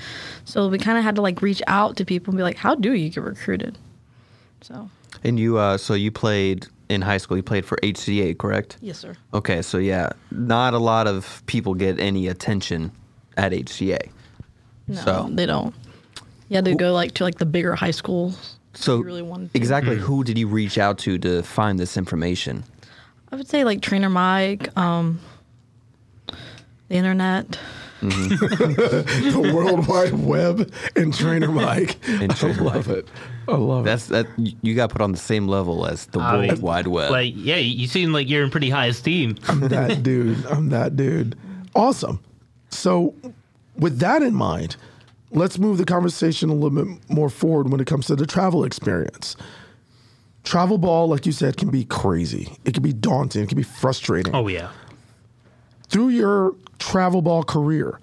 so 0.45 0.69
we 0.69 0.77
kind 0.77 0.97
of 0.97 1.03
had 1.03 1.15
to 1.15 1.21
like 1.21 1.41
reach 1.41 1.61
out 1.67 1.97
to 1.97 2.05
people 2.05 2.31
and 2.31 2.37
be 2.37 2.43
like, 2.43 2.57
how 2.57 2.73
do 2.73 2.93
you 2.93 3.09
get 3.09 3.23
recruited? 3.23 3.77
So 4.61 4.89
And 5.23 5.39
you, 5.39 5.57
uh, 5.57 5.77
so 5.77 5.93
you 5.93 6.11
played 6.11 6.67
in 6.89 7.01
high 7.01 7.17
school. 7.17 7.37
You 7.37 7.43
played 7.43 7.65
for 7.65 7.77
HCA, 7.83 8.37
correct? 8.37 8.77
yes, 8.81 8.99
sir. 8.99 9.15
Okay, 9.33 9.61
so 9.61 9.77
yeah, 9.77 10.09
not 10.31 10.73
a 10.73 10.77
lot 10.77 11.07
of 11.07 11.41
people 11.45 11.73
get 11.73 11.99
any 11.99 12.27
attention 12.27 12.91
at 13.37 13.51
HCA. 13.53 14.09
No, 14.87 15.01
So- 15.01 15.29
they 15.31 15.45
don't. 15.45 15.73
You 16.49 16.55
had 16.57 16.65
to 16.65 16.75
go 16.75 16.91
like 16.93 17.13
to 17.13 17.23
like 17.23 17.37
the 17.37 17.45
bigger 17.45 17.75
high 17.75 17.91
schools. 17.91 18.57
So 18.73 18.97
You 18.97 19.03
really 19.03 19.21
wanted 19.21 19.51
to. 19.53 19.57
exactly, 19.57 19.95
who 19.97 20.23
did 20.23 20.37
you 20.37 20.47
reach 20.47 20.77
out 20.77 20.97
to 20.99 21.17
to 21.19 21.43
find 21.43 21.79
this 21.79 21.95
information? 21.97 22.63
I 23.31 23.37
would 23.37 23.47
say 23.47 23.63
like 23.63 23.81
trainer 23.81 24.09
Mike, 24.09 24.75
um, 24.77 25.19
the 26.27 26.95
internet. 26.95 27.57
Mm-hmm. 28.01 29.31
The 29.41 29.53
World 29.53 29.87
Wide 29.87 30.13
Web 30.13 30.73
and 30.95 31.13
Trainer 31.13 31.47
Mike. 31.51 31.97
And 32.07 32.35
Trainer 32.35 32.61
I 32.61 32.63
love 32.63 32.89
it. 32.89 33.07
I 33.47 33.55
love 33.55 33.85
it. 33.85 33.89
That's 33.89 34.07
that 34.07 34.27
you 34.37 34.53
you 34.61 34.75
got 34.75 34.89
put 34.89 35.01
on 35.01 35.11
the 35.11 35.17
same 35.17 35.47
level 35.47 35.85
as 35.85 36.07
the 36.07 36.19
I 36.19 36.33
World 36.37 36.51
mean, 36.51 36.61
Wide 36.61 36.87
Web. 36.87 37.11
Like, 37.11 37.33
yeah, 37.35 37.57
you 37.57 37.87
seem 37.87 38.11
like 38.11 38.29
you're 38.29 38.43
in 38.43 38.49
pretty 38.49 38.69
high 38.69 38.87
esteem. 38.87 39.37
I'm 39.47 39.59
that 39.61 40.03
dude. 40.03 40.45
I'm 40.47 40.69
that 40.69 40.95
dude. 40.95 41.37
Awesome. 41.75 42.19
So, 42.69 43.13
with 43.77 43.99
that 43.99 44.21
in 44.21 44.33
mind, 44.33 44.75
let's 45.31 45.57
move 45.59 45.77
the 45.77 45.85
conversation 45.85 46.49
a 46.49 46.53
little 46.53 46.83
bit 46.85 47.09
more 47.09 47.29
forward 47.29 47.69
when 47.71 47.79
it 47.79 47.87
comes 47.87 48.07
to 48.07 48.15
the 48.15 48.25
travel 48.25 48.63
experience. 48.63 49.35
Travel 50.43 50.77
ball, 50.79 51.07
like 51.07 51.25
you 51.27 51.31
said, 51.31 51.57
can 51.57 51.69
be 51.69 51.85
crazy. 51.85 52.57
It 52.65 52.73
can 52.73 52.81
be 52.81 52.93
daunting. 52.93 53.43
It 53.43 53.49
can 53.49 53.57
be 53.57 53.63
frustrating. 53.63 54.33
Oh 54.35 54.47
yeah. 54.47 54.71
Through 55.91 56.09
your 56.09 56.55
travel 56.79 57.21
ball 57.21 57.43
career, 57.43 57.99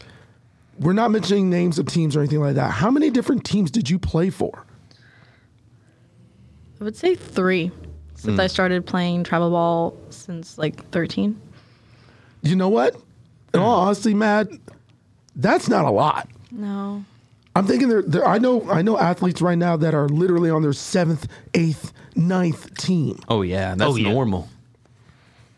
we're 0.78 0.92
not 0.92 1.10
mentioning 1.10 1.48
names 1.48 1.78
of 1.78 1.86
teams 1.86 2.14
or 2.14 2.20
anything 2.20 2.40
like 2.40 2.54
that. 2.54 2.70
How 2.70 2.90
many 2.90 3.08
different 3.10 3.44
teams 3.44 3.70
did 3.70 3.88
you 3.88 3.98
play 3.98 4.28
for? 4.30 4.64
I 6.80 6.84
would 6.84 6.96
say 6.96 7.14
three 7.14 7.72
since 8.14 8.34
hmm. 8.34 8.40
I 8.40 8.46
started 8.46 8.86
playing 8.86 9.24
travel 9.24 9.50
ball 9.50 9.96
since 10.10 10.58
like 10.58 10.88
13. 10.90 11.40
You 12.42 12.56
know 12.56 12.68
what? 12.68 12.94
In 13.54 13.60
all 13.60 13.80
honesty, 13.80 14.12
Matt, 14.14 14.48
that's 15.34 15.68
not 15.68 15.84
a 15.84 15.90
lot. 15.90 16.28
No. 16.50 17.04
I'm 17.56 17.66
thinking 17.66 17.88
there, 17.88 18.02
there. 18.02 18.26
I 18.26 18.38
know. 18.38 18.70
I 18.70 18.82
know 18.82 18.98
athletes 18.98 19.40
right 19.40 19.58
now 19.58 19.76
that 19.76 19.94
are 19.94 20.08
literally 20.08 20.50
on 20.50 20.62
their 20.62 20.72
seventh, 20.72 21.26
eighth, 21.54 21.92
ninth 22.14 22.76
team. 22.76 23.18
oh 23.28 23.42
yeah, 23.42 23.74
that's 23.74 23.90
Oh, 23.90 23.96
yeah. 23.96 24.12
normal. 24.12 24.48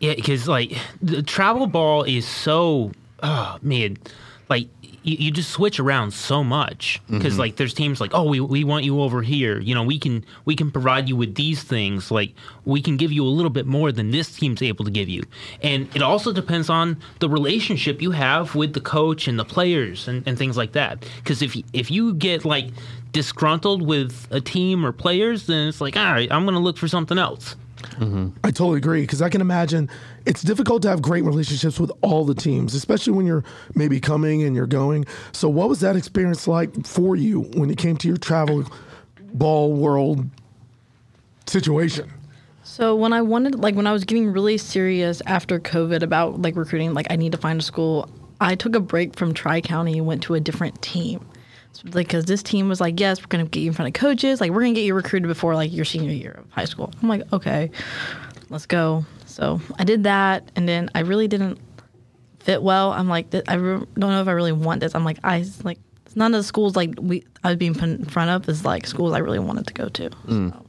Yeah, 0.01 0.15
because 0.15 0.47
like 0.47 0.75
the 1.01 1.21
travel 1.21 1.67
ball 1.67 2.03
is 2.03 2.27
so, 2.27 2.91
oh 3.21 3.57
man, 3.61 3.97
like 4.49 4.67
you, 5.03 5.15
you 5.17 5.31
just 5.31 5.51
switch 5.51 5.79
around 5.79 6.11
so 6.11 6.43
much. 6.43 6.99
Because 7.07 7.33
mm-hmm. 7.33 7.39
like 7.39 7.55
there's 7.57 7.75
teams 7.75 8.01
like 8.01 8.09
oh 8.15 8.23
we, 8.23 8.39
we 8.39 8.63
want 8.63 8.83
you 8.83 8.99
over 8.99 9.21
here. 9.21 9.59
You 9.59 9.75
know 9.75 9.83
we 9.83 9.99
can 9.99 10.25
we 10.45 10.55
can 10.55 10.71
provide 10.71 11.07
you 11.07 11.15
with 11.15 11.35
these 11.35 11.61
things 11.61 12.09
like 12.09 12.33
we 12.65 12.81
can 12.81 12.97
give 12.97 13.11
you 13.11 13.23
a 13.23 13.29
little 13.29 13.51
bit 13.51 13.67
more 13.67 13.91
than 13.91 14.09
this 14.09 14.35
team's 14.35 14.63
able 14.63 14.85
to 14.85 14.91
give 14.91 15.07
you. 15.07 15.21
And 15.61 15.87
it 15.95 16.01
also 16.01 16.33
depends 16.33 16.67
on 16.67 16.97
the 17.19 17.29
relationship 17.29 18.01
you 18.01 18.09
have 18.09 18.55
with 18.55 18.73
the 18.73 18.81
coach 18.81 19.27
and 19.27 19.37
the 19.37 19.45
players 19.45 20.07
and, 20.07 20.27
and 20.27 20.35
things 20.35 20.57
like 20.57 20.71
that. 20.71 21.05
Because 21.17 21.43
if 21.43 21.55
if 21.73 21.91
you 21.91 22.15
get 22.15 22.43
like 22.43 22.69
disgruntled 23.11 23.83
with 23.83 24.27
a 24.31 24.41
team 24.41 24.83
or 24.83 24.91
players 24.91 25.45
then 25.45 25.67
it's 25.67 25.81
like 25.81 25.97
all 25.97 26.13
right 26.13 26.31
I'm 26.31 26.45
gonna 26.45 26.59
look 26.59 26.77
for 26.77 26.87
something 26.87 27.17
else 27.17 27.55
Mm-hmm. 27.81 28.29
I 28.43 28.51
totally 28.51 28.77
agree 28.77 29.01
because 29.01 29.21
I 29.21 29.29
can 29.29 29.41
imagine 29.41 29.89
it's 30.25 30.41
difficult 30.41 30.81
to 30.83 30.89
have 30.89 31.01
great 31.01 31.23
relationships 31.23 31.79
with 31.79 31.91
all 32.01 32.25
the 32.25 32.35
teams, 32.35 32.73
especially 32.73 33.13
when 33.13 33.25
you're 33.25 33.43
maybe 33.75 33.99
coming 33.99 34.43
and 34.43 34.55
you're 34.55 34.67
going. 34.67 35.05
So, 35.31 35.49
what 35.49 35.69
was 35.69 35.79
that 35.81 35.95
experience 35.95 36.47
like 36.47 36.85
for 36.85 37.15
you 37.15 37.41
when 37.55 37.69
it 37.69 37.77
came 37.77 37.97
to 37.97 38.07
your 38.07 38.17
travel 38.17 38.65
ball 39.33 39.73
world 39.73 40.25
situation? 41.47 42.11
So 42.63 42.95
when 42.95 43.11
I 43.11 43.21
wanted, 43.21 43.55
like, 43.55 43.75
when 43.75 43.87
I 43.87 43.91
was 43.91 44.05
getting 44.05 44.31
really 44.31 44.57
serious 44.57 45.21
after 45.25 45.59
COVID 45.59 46.03
about 46.03 46.41
like 46.41 46.55
recruiting, 46.55 46.93
like 46.93 47.07
I 47.09 47.15
need 47.15 47.33
to 47.33 47.37
find 47.37 47.59
a 47.59 47.63
school. 47.63 48.09
I 48.39 48.55
took 48.55 48.75
a 48.75 48.79
break 48.79 49.17
from 49.17 49.33
Tri 49.33 49.61
County 49.61 49.97
and 49.97 50.07
went 50.07 50.23
to 50.23 50.35
a 50.35 50.39
different 50.39 50.81
team. 50.81 51.27
Like, 51.83 52.07
because 52.07 52.25
this 52.25 52.43
team 52.43 52.69
was 52.69 52.79
like, 52.79 52.99
yes, 52.99 53.21
we're 53.21 53.27
gonna 53.27 53.45
get 53.45 53.61
you 53.61 53.67
in 53.67 53.73
front 53.73 53.87
of 53.87 53.99
coaches. 53.99 54.39
Like, 54.39 54.51
we're 54.51 54.61
gonna 54.61 54.73
get 54.73 54.83
you 54.83 54.93
recruited 54.93 55.27
before 55.27 55.55
like 55.55 55.71
your 55.71 55.85
senior 55.85 56.11
year 56.11 56.31
of 56.39 56.51
high 56.51 56.65
school. 56.65 56.93
I'm 57.01 57.09
like, 57.09 57.31
okay, 57.33 57.71
let's 58.49 58.65
go. 58.65 59.05
So 59.25 59.61
I 59.79 59.83
did 59.83 60.03
that, 60.03 60.51
and 60.55 60.67
then 60.67 60.89
I 60.93 60.99
really 60.99 61.27
didn't 61.27 61.59
fit 62.39 62.61
well. 62.61 62.91
I'm 62.91 63.07
like, 63.07 63.33
I 63.47 63.55
don't 63.55 63.97
know 63.97 64.21
if 64.21 64.27
I 64.27 64.31
really 64.31 64.51
want 64.51 64.81
this. 64.81 64.93
I'm 64.93 65.05
like, 65.05 65.17
I 65.23 65.45
like 65.63 65.79
none 66.15 66.33
of 66.33 66.39
the 66.39 66.43
schools 66.43 66.75
like 66.75 66.93
we 66.99 67.23
I 67.43 67.49
was 67.49 67.57
being 67.57 67.73
put 67.73 67.83
in 67.83 68.05
front 68.05 68.29
of 68.29 68.47
is 68.49 68.65
like 68.65 68.85
schools 68.85 69.13
I 69.13 69.19
really 69.19 69.39
wanted 69.39 69.67
to 69.67 69.73
go 69.73 69.89
to. 69.89 70.09
So. 70.09 70.17
Mm. 70.27 70.65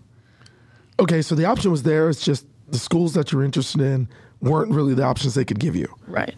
Okay, 1.01 1.23
so 1.23 1.35
the 1.35 1.47
option 1.47 1.71
was 1.71 1.83
there. 1.83 2.09
It's 2.09 2.25
just 2.25 2.47
the 2.69 2.79
schools 2.79 3.15
that 3.15 3.33
you're 3.33 3.43
interested 3.43 3.81
in 3.81 4.09
weren't 4.41 4.73
really 4.73 4.95
the 4.95 5.03
options 5.03 5.35
they 5.35 5.45
could 5.45 5.59
give 5.59 5.75
you. 5.75 5.93
Right. 6.07 6.35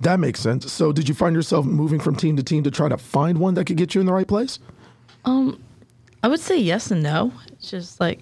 That 0.00 0.20
makes 0.20 0.40
sense. 0.40 0.70
So, 0.72 0.92
did 0.92 1.08
you 1.08 1.14
find 1.14 1.34
yourself 1.34 1.66
moving 1.66 1.98
from 1.98 2.14
team 2.14 2.36
to 2.36 2.42
team 2.42 2.62
to 2.62 2.70
try 2.70 2.88
to 2.88 2.96
find 2.96 3.38
one 3.38 3.54
that 3.54 3.64
could 3.64 3.76
get 3.76 3.94
you 3.94 4.00
in 4.00 4.06
the 4.06 4.12
right 4.12 4.28
place? 4.28 4.58
Um, 5.24 5.60
I 6.22 6.28
would 6.28 6.40
say 6.40 6.56
yes 6.56 6.90
and 6.90 7.02
no. 7.02 7.32
It's 7.48 7.70
just 7.70 8.00
like 8.00 8.20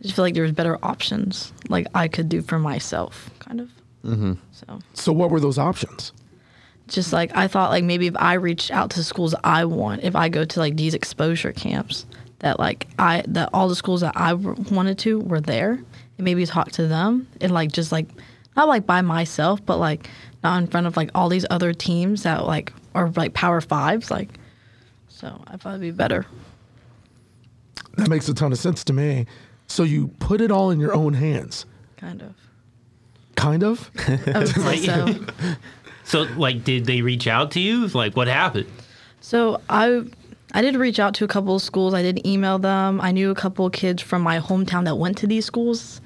I 0.00 0.02
just 0.02 0.14
feel 0.14 0.24
like 0.24 0.34
there 0.34 0.42
was 0.42 0.52
better 0.52 0.78
options 0.82 1.52
like 1.68 1.86
I 1.94 2.08
could 2.08 2.28
do 2.28 2.40
for 2.42 2.58
myself, 2.58 3.30
kind 3.40 3.60
of. 3.60 3.70
Mm-hmm. 4.04 4.34
So 4.52 4.78
So, 4.94 5.12
what 5.12 5.30
were 5.30 5.40
those 5.40 5.58
options? 5.58 6.12
just 6.88 7.12
like 7.12 7.30
I 7.36 7.48
thought, 7.48 7.70
like 7.70 7.84
maybe 7.84 8.06
if 8.06 8.16
I 8.16 8.34
reached 8.34 8.70
out 8.70 8.90
to 8.92 9.04
schools 9.04 9.34
I 9.44 9.66
want, 9.66 10.02
if 10.02 10.16
I 10.16 10.28
go 10.28 10.44
to 10.44 10.60
like 10.60 10.76
these 10.76 10.94
exposure 10.94 11.52
camps, 11.52 12.06
that 12.40 12.58
like 12.58 12.86
I 12.98 13.22
that 13.28 13.50
all 13.52 13.68
the 13.68 13.76
schools 13.76 14.00
that 14.00 14.16
I 14.16 14.32
wanted 14.32 14.98
to 15.00 15.20
were 15.20 15.40
there, 15.40 15.72
and 15.72 16.24
maybe 16.24 16.46
talk 16.46 16.72
to 16.72 16.86
them 16.86 17.28
and 17.40 17.52
like 17.52 17.72
just 17.72 17.92
like 17.92 18.08
not 18.58 18.68
like 18.68 18.84
by 18.86 19.00
myself, 19.00 19.64
but 19.64 19.78
like 19.78 20.10
not 20.44 20.60
in 20.60 20.66
front 20.66 20.86
of 20.86 20.96
like 20.96 21.10
all 21.14 21.28
these 21.28 21.46
other 21.48 21.72
teams 21.72 22.24
that 22.24 22.44
like 22.44 22.72
are 22.94 23.08
like 23.10 23.32
power 23.32 23.60
fives, 23.60 24.10
like. 24.10 24.28
So 25.08 25.40
I 25.46 25.56
thought 25.56 25.70
it'd 25.70 25.80
be 25.80 25.90
better. 25.90 26.26
That 27.96 28.08
makes 28.08 28.28
a 28.28 28.34
ton 28.34 28.52
of 28.52 28.58
sense 28.58 28.84
to 28.84 28.92
me. 28.92 29.26
So, 29.66 29.82
you 29.82 30.08
put 30.18 30.40
it 30.40 30.50
all 30.50 30.70
in 30.70 30.80
your 30.80 30.94
own 30.94 31.12
hands, 31.14 31.66
Kind 31.98 32.22
of. 32.22 32.34
kind 33.36 33.62
of? 33.62 33.90
I 34.08 34.38
would 34.38 34.48
say 34.48 34.76
so. 34.86 35.14
So, 36.04 36.22
like, 36.38 36.64
did 36.64 36.86
they 36.86 37.02
reach 37.02 37.26
out 37.26 37.50
to 37.50 37.60
you? 37.60 37.86
Like, 37.88 38.16
what 38.16 38.28
happened? 38.28 38.66
So 39.20 39.60
I 39.68 40.04
I 40.54 40.62
did 40.62 40.74
reach 40.76 40.98
out 40.98 41.12
to 41.16 41.24
a 41.24 41.28
couple 41.28 41.54
of 41.54 41.60
schools. 41.60 41.92
I 41.92 42.00
did 42.00 42.26
email 42.26 42.58
them. 42.58 42.98
I 43.02 43.12
knew 43.12 43.30
a 43.30 43.34
couple 43.34 43.66
of 43.66 43.72
kids 43.74 44.00
from 44.02 44.22
my 44.22 44.38
hometown 44.40 44.84
that 44.86 44.96
went 44.96 45.18
to 45.18 45.26
these 45.26 45.44
schools. 45.44 46.00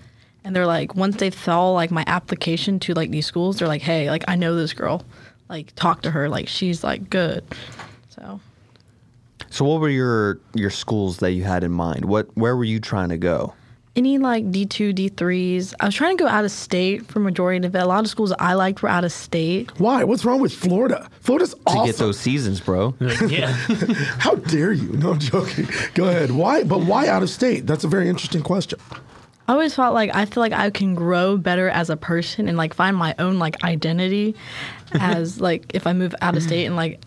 And 0.45 0.57
they're 0.57 0.67
like, 0.67 0.95
once 0.97 1.17
they 1.17 1.31
saw 1.31 1.71
like 1.71 1.91
my 1.91 2.05
application 2.07 2.81
to 2.81 2.95
like 2.95 3.11
these 3.11 3.27
schools, 3.27 3.59
they're 3.59 3.69
like, 3.69 3.83
hey, 3.83 4.11
like 4.11 4.25
I 4.29 4.37
know 4.37 4.57
this 4.57 4.73
girl. 4.73 5.05
Like 5.49 5.75
talk 5.75 6.03
to 6.03 6.11
her. 6.11 6.29
Like 6.29 6.49
she's 6.49 6.83
like 6.83 7.11
good. 7.11 7.45
So 8.09 8.41
So, 9.51 9.65
what 9.65 9.81
were 9.81 9.89
your 9.89 10.41
your 10.55 10.71
schools 10.71 11.19
that 11.19 11.33
you 11.33 11.45
had 11.45 11.63
in 11.65 11.73
mind? 11.73 12.07
What 12.07 12.35
where 12.37 12.57
were 12.57 12.65
you 12.65 12.81
trying 12.81 13.11
to 13.11 13.19
go? 13.19 13.55
any 13.95 14.19
like 14.19 14.51
D 14.51 14.65
two, 14.67 14.93
D 14.93 15.09
threes. 15.09 15.75
I 15.81 15.87
was 15.87 15.95
trying 15.95 16.17
to 16.17 16.25
go 16.25 16.29
out 16.29 16.45
of 16.45 16.51
state 16.51 17.07
for 17.07 17.21
majority 17.21 17.67
of 17.67 17.75
it. 17.75 17.79
A 17.79 17.87
lot 17.87 18.05
of 18.05 18.11
schools 18.11 18.33
I 18.39 18.55
liked 18.55 18.83
were 18.83 18.89
out 18.89 19.05
of 19.05 19.13
state. 19.13 19.71
Why? 19.79 20.05
What's 20.05 20.25
wrong 20.25 20.41
with 20.41 20.55
Florida? 20.55 21.09
Florida's 21.21 21.55
awesome. 21.55 21.65
To 21.65 21.71
awesome. 21.81 21.87
get 21.87 21.97
those 21.99 22.19
seasons, 22.19 22.61
bro. 22.61 22.95
Yeah. 23.29 23.53
How 24.19 24.35
dare 24.35 24.73
you? 24.73 24.93
No, 24.93 25.13
I'm 25.13 25.19
joking. 25.19 25.69
Go 25.95 26.09
ahead. 26.09 26.31
Why? 26.31 26.65
But 26.65 26.81
why 26.81 27.07
out 27.09 27.23
of 27.23 27.31
state? 27.31 27.67
That's 27.67 27.85
a 27.85 27.89
very 27.89 28.09
interesting 28.09 28.43
question. 28.43 28.79
I 29.49 29.53
always 29.53 29.75
felt 29.75 29.95
like 29.95 30.15
I 30.15 30.25
feel 30.25 30.43
like 30.43 30.53
I 30.53 30.71
can 30.71 30.95
grow 30.95 31.37
better 31.37 31.69
as 31.69 31.91
a 31.91 31.97
person 31.97 32.49
and 32.49 32.57
like 32.57 32.75
find 32.75 32.97
my 32.97 33.15
own 33.19 33.39
like 33.39 33.63
identity 33.65 34.35
as 34.93 35.41
like 35.41 35.75
if 35.75 35.87
I 35.87 35.93
move 35.93 36.15
out 36.21 36.37
of 36.37 36.43
state 36.43 36.67
and 36.67 36.77
like 36.77 37.01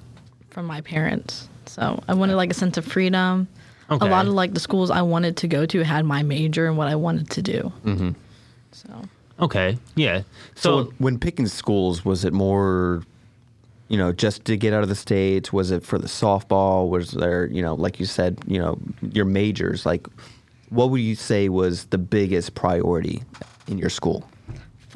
from 0.50 0.66
my 0.66 0.82
parents. 0.82 1.48
So 1.66 2.02
I 2.08 2.14
wanted 2.14 2.36
like 2.36 2.52
a 2.52 2.54
sense 2.54 2.78
of 2.78 2.86
freedom. 2.86 3.48
Okay. 3.90 4.06
A 4.06 4.10
lot 4.10 4.26
of 4.26 4.34
like 4.34 4.54
the 4.54 4.60
schools 4.60 4.90
I 4.90 5.02
wanted 5.02 5.38
to 5.38 5.48
go 5.48 5.66
to 5.66 5.84
had 5.84 6.06
my 6.06 6.24
major 6.24 6.68
and 6.68 6.78
what 6.78 6.88
I 6.88 6.96
wanted 6.96 7.30
to 7.32 7.42
do. 7.42 7.72
Mm-hmm. 7.84 8.12
So 8.72 9.04
Okay. 9.40 9.78
Yeah. 9.96 10.22
So, 10.56 10.86
So, 10.86 10.94
when 10.98 11.20
picking 11.20 11.48
schools, 11.48 12.06
was 12.06 12.24
it 12.24 12.34
more, 12.34 13.04
you 13.90 13.98
know, 13.98 14.12
just 14.12 14.46
to 14.46 14.58
get 14.58 14.74
out 14.74 14.84
of 14.84 14.90
the 14.90 14.96
states? 14.96 15.52
Was 15.52 15.72
it 15.72 15.84
for 15.84 15.98
the 15.98 16.08
softball? 16.08 16.90
Was 16.90 17.12
there, 17.12 17.48
you 17.48 17.62
know, 17.62 17.76
like 17.76 18.00
you 18.00 18.06
said, 18.06 18.38
you 18.48 18.60
know, 18.60 18.78
your 19.12 19.26
majors? 19.26 19.86
Like, 19.86 20.08
what 20.76 20.90
would 20.92 21.02
you 21.02 21.16
say 21.16 21.50
was 21.50 21.86
the 21.86 21.98
biggest 21.98 22.54
priority 22.54 23.24
in 23.68 23.78
your 23.78 23.90
school? 23.90 24.28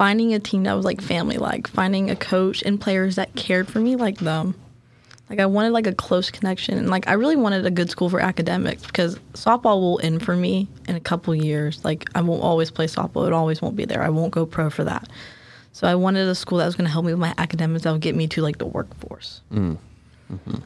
finding 0.00 0.32
a 0.32 0.38
team 0.38 0.62
that 0.62 0.72
was 0.72 0.86
like 0.86 0.98
family 0.98 1.36
like, 1.36 1.68
finding 1.68 2.08
a 2.08 2.16
coach 2.16 2.62
and 2.62 2.80
players 2.80 3.16
that 3.16 3.34
cared 3.34 3.68
for 3.68 3.80
me 3.80 3.96
like 3.96 4.16
them. 4.16 4.54
Like 5.28 5.40
I 5.40 5.44
wanted 5.44 5.72
like 5.72 5.86
a 5.86 5.92
close 5.92 6.30
connection 6.30 6.78
and 6.78 6.88
like 6.88 7.06
I 7.06 7.12
really 7.12 7.36
wanted 7.36 7.66
a 7.66 7.70
good 7.70 7.90
school 7.90 8.08
for 8.08 8.18
academics 8.18 8.86
because 8.86 9.18
softball 9.34 9.78
will 9.78 10.00
end 10.02 10.24
for 10.24 10.34
me 10.34 10.68
in 10.88 10.96
a 10.96 11.00
couple 11.00 11.34
years. 11.34 11.84
Like 11.84 12.08
I 12.14 12.22
won't 12.22 12.42
always 12.42 12.70
play 12.70 12.86
softball. 12.86 13.26
It 13.26 13.34
always 13.34 13.60
won't 13.60 13.76
be 13.76 13.84
there. 13.84 14.02
I 14.02 14.08
won't 14.08 14.32
go 14.32 14.46
pro 14.46 14.70
for 14.70 14.84
that. 14.84 15.06
So 15.72 15.86
I 15.86 15.94
wanted 15.96 16.26
a 16.26 16.34
school 16.34 16.56
that 16.58 16.64
was 16.64 16.76
going 16.76 16.86
to 16.86 16.90
help 16.90 17.04
me 17.04 17.12
with 17.12 17.20
my 17.20 17.34
academics 17.36 17.84
that 17.84 17.92
would 17.92 18.00
get 18.00 18.16
me 18.16 18.26
to 18.28 18.40
like 18.40 18.56
the 18.56 18.66
workforce. 18.66 19.42
Mm. 19.52 19.76
Mm-hmm. 20.32 20.56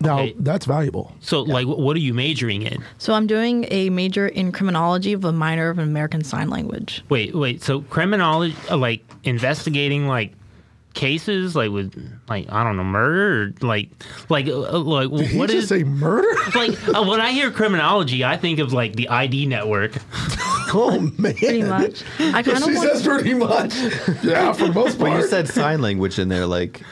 Now 0.00 0.20
Okay. 0.20 0.34
that's 0.38 0.64
valuable. 0.64 1.12
so 1.20 1.42
like, 1.42 1.66
what 1.66 1.96
are 1.96 2.00
you 2.00 2.14
majoring 2.14 2.62
in? 2.62 2.82
So 2.98 3.14
I'm 3.14 3.26
doing 3.26 3.66
a 3.70 3.90
major 3.90 4.28
in 4.28 4.52
criminology 4.52 5.16
with 5.16 5.24
a 5.24 5.32
minor 5.32 5.70
of 5.70 5.78
American 5.78 6.22
Sign 6.22 6.50
Language. 6.50 7.02
Wait, 7.08 7.34
wait. 7.34 7.62
So, 7.62 7.80
criminology, 7.82 8.54
uh, 8.70 8.76
like 8.76 9.02
investigating 9.24 10.06
like 10.06 10.34
cases, 10.94 11.54
like 11.56 11.70
with 11.70 11.94
like 12.28 12.46
I 12.50 12.64
don't 12.64 12.76
know, 12.76 12.84
murder, 12.84 13.42
or 13.42 13.66
like 13.66 13.88
like 14.28 14.46
uh, 14.46 14.78
like 14.78 15.10
Did 15.10 15.26
he 15.30 15.38
what 15.38 15.50
just 15.50 15.64
is 15.64 15.68
say 15.68 15.82
murder? 15.84 16.28
like 16.54 16.70
uh, 16.88 17.02
when 17.04 17.20
I 17.20 17.32
hear 17.32 17.50
criminology, 17.50 18.24
I 18.24 18.36
think 18.36 18.58
of 18.60 18.72
like 18.72 18.94
the 18.94 19.08
ID 19.08 19.46
network. 19.46 19.92
oh 20.74 21.12
man. 21.18 21.34
Pretty 21.34 21.62
much. 21.62 22.02
I 22.20 22.42
kind 22.42 22.58
She 22.64 22.70
of 22.70 22.76
want 22.76 22.88
says 22.90 23.02
pretty 23.06 23.34
much. 23.34 23.74
Yeah, 24.22 24.52
for 24.52 24.68
the 24.68 24.72
most 24.72 24.98
Well, 24.98 25.10
part. 25.10 25.22
you 25.22 25.28
said 25.28 25.48
sign 25.48 25.80
language 25.82 26.18
in 26.18 26.28
there. 26.28 26.46
Like, 26.46 26.82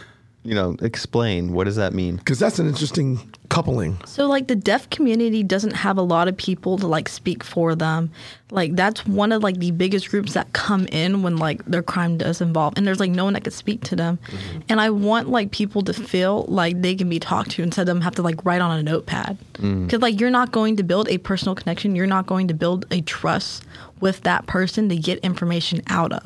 you 0.46 0.54
know, 0.54 0.76
explain. 0.80 1.52
What 1.52 1.64
does 1.64 1.76
that 1.76 1.92
mean? 1.92 2.16
because 2.16 2.38
that's 2.38 2.58
an 2.58 2.66
interesting 2.66 3.18
coupling. 3.48 3.98
So 4.04 4.26
like 4.26 4.48
the 4.48 4.56
deaf 4.56 4.90
community 4.90 5.42
doesn't 5.42 5.74
have 5.74 5.96
a 5.96 6.02
lot 6.02 6.28
of 6.28 6.36
people 6.36 6.78
to 6.78 6.86
like 6.86 7.08
speak 7.08 7.44
for 7.44 7.74
them. 7.74 8.10
Like 8.50 8.74
that's 8.74 9.06
one 9.06 9.32
of 9.32 9.42
like 9.42 9.58
the 9.58 9.70
biggest 9.70 10.08
groups 10.10 10.34
that 10.34 10.52
come 10.52 10.86
in 10.86 11.22
when 11.22 11.36
like 11.36 11.64
their 11.66 11.82
crime 11.82 12.18
does 12.18 12.40
involve 12.40 12.74
and 12.76 12.86
there's 12.86 13.00
like 13.00 13.10
no 13.10 13.24
one 13.24 13.34
that 13.34 13.44
could 13.44 13.52
speak 13.52 13.82
to 13.84 13.96
them. 13.96 14.18
Mm-hmm. 14.26 14.60
And 14.68 14.80
I 14.80 14.90
want 14.90 15.28
like 15.28 15.50
people 15.50 15.82
to 15.82 15.92
feel 15.92 16.44
like 16.48 16.80
they 16.80 16.94
can 16.94 17.08
be 17.08 17.20
talked 17.20 17.52
to 17.52 17.62
instead 17.62 17.82
of 17.82 17.86
them 17.86 18.00
have 18.00 18.14
to 18.16 18.22
like 18.22 18.44
write 18.44 18.60
on 18.60 18.76
a 18.76 18.82
notepad. 18.82 19.38
Mm. 19.54 19.88
Cuz 19.90 20.00
like 20.00 20.20
you're 20.20 20.30
not 20.30 20.52
going 20.52 20.76
to 20.76 20.82
build 20.82 21.08
a 21.08 21.18
personal 21.18 21.54
connection, 21.54 21.96
you're 21.96 22.06
not 22.06 22.26
going 22.26 22.48
to 22.48 22.54
build 22.54 22.86
a 22.90 23.00
trust 23.02 23.64
with 24.00 24.22
that 24.22 24.46
person 24.46 24.88
to 24.88 24.96
get 24.96 25.18
information 25.20 25.82
out 25.88 26.12
of. 26.12 26.22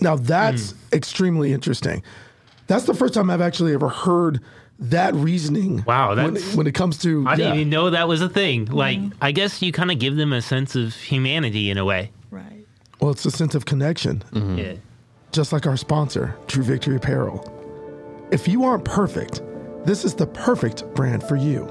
Now 0.00 0.16
that's 0.16 0.74
extremely 0.92 1.52
interesting. 1.52 2.02
That's 2.68 2.84
the 2.84 2.94
first 2.94 3.14
time 3.14 3.28
I've 3.30 3.40
actually 3.40 3.74
ever 3.74 3.88
heard 3.88 4.40
that 4.78 5.12
reasoning. 5.14 5.82
Wow, 5.86 6.14
when, 6.14 6.34
that's- 6.34 6.54
when 6.54 6.66
it 6.68 6.74
comes 6.74 6.98
to 6.98 7.24
I 7.26 7.34
didn't 7.34 7.54
even 7.56 7.70
know 7.70 7.90
that 7.90 8.06
was 8.06 8.22
a 8.22 8.28
thing. 8.28 8.66
Like, 8.66 9.00
I 9.20 9.32
guess 9.32 9.60
you 9.60 9.72
kind 9.72 9.90
of 9.90 9.98
give 9.98 10.14
them 10.16 10.32
a 10.32 10.40
sense 10.40 10.76
of 10.76 10.94
humanity 10.94 11.70
in 11.70 11.78
a 11.78 11.84
way. 11.84 12.12
Right. 12.30 12.64
well, 13.00 13.10
it's 13.10 13.24
a 13.26 13.30
sense 13.32 13.54
of 13.56 13.64
connection. 13.64 14.22
Mm-hmm. 14.32 14.58
Yeah. 14.58 14.72
just 15.32 15.52
like 15.52 15.66
our 15.66 15.76
sponsor, 15.76 16.36
True 16.46 16.62
Victory 16.62 16.94
Apparel. 16.96 17.54
If 18.30 18.46
you 18.46 18.64
aren't 18.64 18.84
perfect, 18.84 19.40
this 19.84 20.04
is 20.04 20.14
the 20.14 20.26
perfect 20.26 20.84
brand 20.94 21.22
for 21.24 21.36
you. 21.36 21.64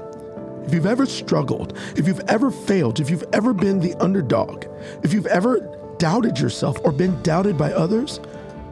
If 0.66 0.74
you've 0.74 0.86
ever 0.86 1.06
struggled, 1.06 1.78
if 1.96 2.06
you've 2.06 2.20
ever 2.28 2.50
failed, 2.50 3.00
if 3.00 3.08
you've 3.08 3.24
ever 3.32 3.54
been 3.54 3.80
the 3.80 3.94
underdog, 4.02 4.66
if 5.02 5.14
you've 5.14 5.26
ever 5.28 5.60
doubted 5.98 6.38
yourself 6.38 6.78
or 6.84 6.92
been 6.92 7.20
doubted 7.22 7.56
by 7.56 7.72
others, 7.72 8.20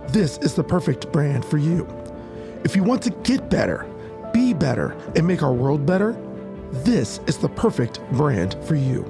this 0.08 0.36
is 0.38 0.54
the 0.54 0.64
perfect 0.64 1.10
brand 1.12 1.42
for 1.44 1.56
you. 1.58 1.86
If 2.66 2.74
you 2.74 2.82
want 2.82 3.00
to 3.04 3.10
get 3.10 3.48
better, 3.48 3.86
be 4.32 4.52
better, 4.52 4.96
and 5.14 5.24
make 5.24 5.44
our 5.44 5.52
world 5.52 5.86
better, 5.86 6.20
this 6.82 7.20
is 7.28 7.38
the 7.38 7.48
perfect 7.48 8.00
brand 8.10 8.56
for 8.64 8.74
you. 8.74 9.04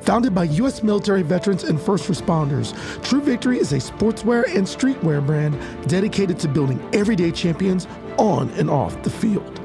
Founded 0.00 0.34
by 0.34 0.44
U.S. 0.44 0.82
military 0.82 1.20
veterans 1.20 1.64
and 1.64 1.78
first 1.78 2.08
responders, 2.08 2.72
True 3.06 3.20
Victory 3.20 3.58
is 3.58 3.74
a 3.74 3.76
sportswear 3.76 4.46
and 4.56 4.66
streetwear 4.66 5.24
brand 5.24 5.54
dedicated 5.86 6.38
to 6.38 6.48
building 6.48 6.80
everyday 6.94 7.30
champions 7.30 7.86
on 8.16 8.48
and 8.52 8.70
off 8.70 9.02
the 9.02 9.10
field. 9.10 9.60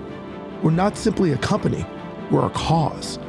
We're 0.61 0.71
not 0.71 0.97
simply 0.97 1.31
a 1.31 1.37
company, 1.37 1.85
we're 2.31 2.45
a 2.45 2.49
cause. 2.49 3.19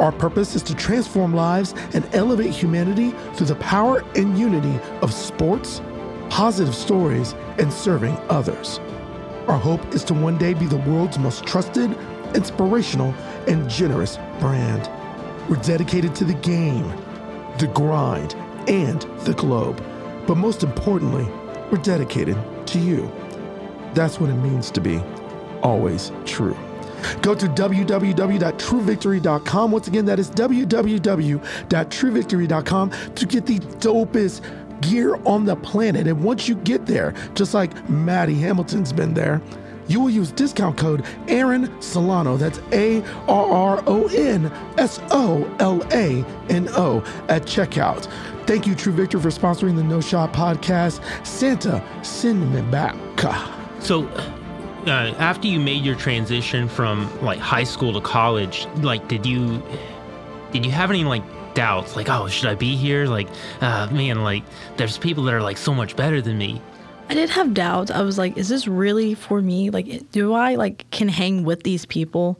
Our 0.00 0.10
purpose 0.10 0.56
is 0.56 0.64
to 0.64 0.74
transform 0.74 1.36
lives 1.36 1.72
and 1.94 2.04
elevate 2.16 2.50
humanity 2.50 3.12
through 3.34 3.46
the 3.46 3.54
power 3.54 4.02
and 4.16 4.36
unity 4.36 4.76
of 5.02 5.14
sports, 5.14 5.80
positive 6.30 6.74
stories, 6.74 7.36
and 7.58 7.72
serving 7.72 8.16
others. 8.28 8.80
Our 9.48 9.58
hope 9.58 9.94
is 9.94 10.04
to 10.04 10.14
one 10.14 10.38
day 10.38 10.54
be 10.54 10.66
the 10.66 10.76
world's 10.78 11.18
most 11.18 11.44
trusted, 11.44 11.96
inspirational, 12.34 13.12
and 13.48 13.68
generous 13.68 14.18
brand. 14.38 14.88
We're 15.48 15.56
dedicated 15.56 16.14
to 16.16 16.24
the 16.24 16.34
game, 16.34 16.88
the 17.58 17.66
grind, 17.74 18.34
and 18.68 19.02
the 19.20 19.34
globe. 19.34 19.82
But 20.26 20.36
most 20.36 20.62
importantly, 20.62 21.24
we're 21.70 21.82
dedicated 21.82 22.36
to 22.66 22.78
you. 22.78 23.10
That's 23.94 24.20
what 24.20 24.30
it 24.30 24.34
means 24.34 24.70
to 24.70 24.80
be 24.80 25.02
always 25.62 26.12
true. 26.24 26.56
Go 27.20 27.34
to 27.34 27.46
www.truevictory.com. 27.46 29.72
Once 29.72 29.88
again, 29.88 30.04
that 30.06 30.20
is 30.20 30.30
www.truevictory.com 30.30 32.90
to 33.14 33.26
get 33.26 33.46
the 33.46 33.58
dopest 33.58 34.61
gear 34.82 35.16
on 35.24 35.46
the 35.46 35.56
planet. 35.56 36.06
And 36.06 36.22
once 36.22 36.48
you 36.48 36.56
get 36.56 36.84
there, 36.84 37.14
just 37.34 37.54
like 37.54 37.88
Maddie 37.88 38.34
Hamilton's 38.34 38.92
been 38.92 39.14
there, 39.14 39.40
you 39.88 40.00
will 40.00 40.10
use 40.10 40.30
discount 40.32 40.76
code 40.76 41.04
Arron 41.28 41.80
Solano. 41.80 42.36
That's 42.36 42.60
A 42.72 43.02
R 43.28 43.50
R 43.50 43.84
O 43.86 44.06
N 44.08 44.46
S 44.78 45.00
O 45.10 45.44
L 45.58 45.82
A 45.92 46.24
N 46.48 46.68
O 46.70 47.00
at 47.28 47.42
checkout. 47.42 48.10
Thank 48.46 48.66
you, 48.66 48.74
True 48.74 48.92
Victory, 48.92 49.20
for 49.20 49.28
sponsoring 49.28 49.76
the 49.76 49.82
No 49.82 50.00
Shot 50.00 50.32
podcast. 50.32 51.00
Santa, 51.26 51.82
send 52.02 52.52
me 52.52 52.62
back. 52.70 52.96
So, 53.80 54.06
uh, 54.86 55.14
after 55.18 55.46
you 55.46 55.60
made 55.60 55.84
your 55.84 55.96
transition 55.96 56.68
from 56.68 57.10
like 57.22 57.38
high 57.38 57.64
school 57.64 57.92
to 57.92 58.00
college, 58.00 58.66
like, 58.76 59.06
did 59.08 59.26
you 59.26 59.62
did 60.52 60.64
you 60.64 60.72
have 60.72 60.90
any 60.90 61.04
like 61.04 61.22
doubts? 61.54 61.96
Like, 61.96 62.08
oh, 62.08 62.28
should 62.28 62.48
I 62.48 62.54
be 62.54 62.76
here? 62.76 63.06
Like, 63.06 63.28
uh, 63.60 63.88
man, 63.90 64.22
like, 64.22 64.42
there's 64.76 64.98
people 64.98 65.24
that 65.24 65.34
are 65.34 65.42
like 65.42 65.56
so 65.58 65.74
much 65.74 65.96
better 65.96 66.20
than 66.22 66.38
me. 66.38 66.60
I 67.08 67.14
did 67.14 67.30
have 67.30 67.52
doubts. 67.52 67.90
I 67.90 68.02
was 68.02 68.16
like, 68.16 68.36
is 68.38 68.48
this 68.48 68.66
really 68.66 69.14
for 69.14 69.42
me? 69.42 69.70
Like, 69.70 70.10
do 70.12 70.32
I 70.32 70.54
like 70.54 70.88
can 70.90 71.08
hang 71.08 71.44
with 71.44 71.62
these 71.62 71.84
people? 71.84 72.38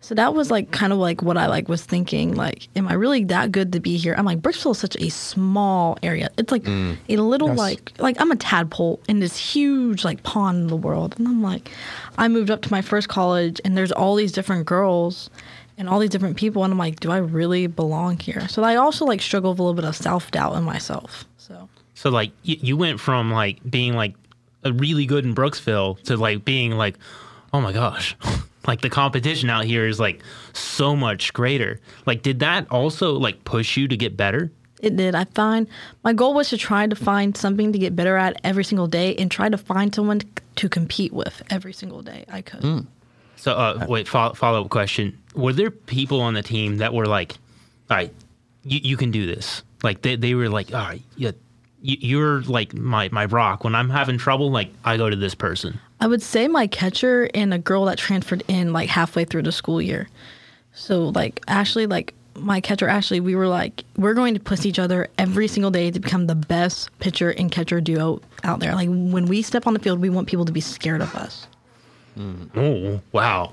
So 0.00 0.16
that 0.16 0.34
was 0.34 0.50
like 0.50 0.72
kind 0.72 0.92
of 0.92 0.98
like 0.98 1.22
what 1.22 1.36
I 1.36 1.46
like 1.46 1.68
was 1.68 1.84
thinking. 1.84 2.34
Like, 2.34 2.66
am 2.76 2.88
I 2.88 2.94
really 2.94 3.22
that 3.24 3.52
good 3.52 3.72
to 3.72 3.80
be 3.80 3.96
here? 3.96 4.14
I'm 4.18 4.24
like, 4.24 4.40
Brooksville 4.40 4.72
is 4.72 4.78
such 4.78 4.96
a 4.96 5.08
small 5.10 5.96
area. 6.02 6.28
It's 6.38 6.50
like 6.52 6.66
a 6.66 6.96
little 7.16 7.48
Yes. 7.50 7.58
like 7.58 7.92
like 7.98 8.20
I'm 8.20 8.30
a 8.32 8.36
tadpole 8.36 9.00
in 9.08 9.20
this 9.20 9.36
huge 9.36 10.04
like 10.04 10.22
pond 10.24 10.62
in 10.62 10.66
the 10.66 10.76
world. 10.76 11.14
And 11.18 11.26
I'm 11.28 11.40
like, 11.42 11.70
I 12.18 12.26
moved 12.28 12.50
up 12.50 12.62
to 12.62 12.70
my 12.72 12.82
first 12.82 13.08
college 13.08 13.60
and 13.64 13.76
there's 13.76 13.92
all 13.92 14.14
these 14.16 14.32
different 14.32 14.66
girls 14.66 15.30
and 15.78 15.88
all 15.88 15.98
these 15.98 16.10
different 16.10 16.36
people 16.36 16.64
and 16.64 16.72
I'm 16.72 16.78
like, 16.78 17.00
do 17.00 17.10
I 17.10 17.18
really 17.18 17.66
belong 17.66 18.18
here? 18.18 18.46
So 18.48 18.62
I 18.62 18.76
also 18.76 19.04
like 19.04 19.20
struggle 19.20 19.52
with 19.52 19.60
a 19.60 19.62
little 19.62 19.74
bit 19.74 19.84
of 19.84 19.96
self 19.96 20.30
doubt 20.30 20.56
in 20.56 20.64
myself. 20.64 21.24
So 21.38 21.68
So, 21.94 22.10
like, 22.10 22.32
you, 22.42 22.56
you 22.60 22.76
went 22.76 23.00
from 23.00 23.30
like 23.30 23.58
being 23.68 23.94
like 23.94 24.14
a 24.64 24.72
really 24.72 25.06
good 25.06 25.24
in 25.24 25.34
Brooksville 25.34 26.00
to 26.04 26.16
like 26.16 26.44
being 26.44 26.72
like, 26.72 26.96
oh 27.52 27.60
my 27.60 27.72
gosh, 27.72 28.16
like 28.66 28.80
the 28.80 28.90
competition 28.90 29.50
out 29.50 29.64
here 29.64 29.86
is 29.86 29.98
like 29.98 30.22
so 30.52 30.94
much 30.96 31.32
greater. 31.32 31.80
Like, 32.06 32.22
did 32.22 32.40
that 32.40 32.70
also 32.70 33.14
like 33.14 33.44
push 33.44 33.76
you 33.76 33.88
to 33.88 33.96
get 33.96 34.16
better? 34.16 34.50
It 34.80 34.96
did. 34.96 35.14
I 35.14 35.24
find 35.26 35.68
my 36.02 36.12
goal 36.12 36.34
was 36.34 36.48
to 36.50 36.58
try 36.58 36.86
to 36.88 36.96
find 36.96 37.36
something 37.36 37.72
to 37.72 37.78
get 37.78 37.94
better 37.94 38.16
at 38.16 38.40
every 38.42 38.64
single 38.64 38.88
day 38.88 39.14
and 39.14 39.30
try 39.30 39.48
to 39.48 39.56
find 39.56 39.94
someone 39.94 40.22
to 40.56 40.68
compete 40.68 41.12
with 41.12 41.40
every 41.50 41.72
single 41.72 42.02
day 42.02 42.24
I 42.28 42.42
could. 42.42 42.86
So, 43.36 43.52
uh, 43.52 43.86
wait, 43.88 44.08
follow, 44.08 44.34
follow 44.34 44.62
up 44.64 44.70
question. 44.70 45.18
Were 45.34 45.52
there 45.52 45.70
people 45.70 46.20
on 46.20 46.34
the 46.34 46.42
team 46.42 46.78
that 46.78 46.92
were 46.92 47.06
like, 47.06 47.32
all 47.90 47.96
right, 47.96 48.12
you, 48.64 48.80
you 48.82 48.96
can 48.96 49.10
do 49.10 49.26
this? 49.26 49.62
Like, 49.82 50.02
they, 50.02 50.16
they 50.16 50.34
were 50.34 50.48
like, 50.48 50.72
all 50.72 50.80
right, 50.80 51.02
yeah, 51.16 51.32
you, 51.80 51.96
you're 52.00 52.42
like 52.42 52.74
my, 52.74 53.08
my 53.10 53.24
rock. 53.24 53.64
When 53.64 53.74
I'm 53.74 53.90
having 53.90 54.18
trouble, 54.18 54.50
like, 54.50 54.70
I 54.84 54.96
go 54.96 55.10
to 55.10 55.16
this 55.16 55.34
person. 55.34 55.78
I 56.00 56.06
would 56.06 56.22
say 56.22 56.48
my 56.48 56.66
catcher 56.66 57.30
and 57.32 57.54
a 57.54 57.58
girl 57.58 57.84
that 57.84 57.96
transferred 57.96 58.42
in 58.48 58.72
like 58.72 58.88
halfway 58.88 59.24
through 59.24 59.42
the 59.42 59.52
school 59.52 59.80
year. 59.80 60.08
So 60.74 61.08
like 61.10 61.40
Ashley, 61.46 61.86
like 61.86 62.14
my 62.34 62.60
catcher 62.60 62.88
Ashley, 62.88 63.20
we 63.20 63.36
were 63.36 63.46
like, 63.46 63.84
we're 63.96 64.14
going 64.14 64.34
to 64.34 64.40
push 64.40 64.64
each 64.64 64.80
other 64.80 65.08
every 65.16 65.46
single 65.46 65.70
day 65.70 65.92
to 65.92 66.00
become 66.00 66.26
the 66.26 66.34
best 66.34 66.90
pitcher 66.98 67.30
and 67.30 67.52
catcher 67.52 67.80
duo 67.80 68.20
out 68.42 68.58
there. 68.58 68.74
Like 68.74 68.88
when 68.88 69.26
we 69.26 69.42
step 69.42 69.66
on 69.66 69.74
the 69.74 69.78
field, 69.78 70.00
we 70.00 70.10
want 70.10 70.26
people 70.26 70.44
to 70.44 70.52
be 70.52 70.60
scared 70.60 71.02
of 71.02 71.14
us. 71.14 71.46
Mm. 72.18 72.50
Oh, 72.56 73.00
wow. 73.12 73.52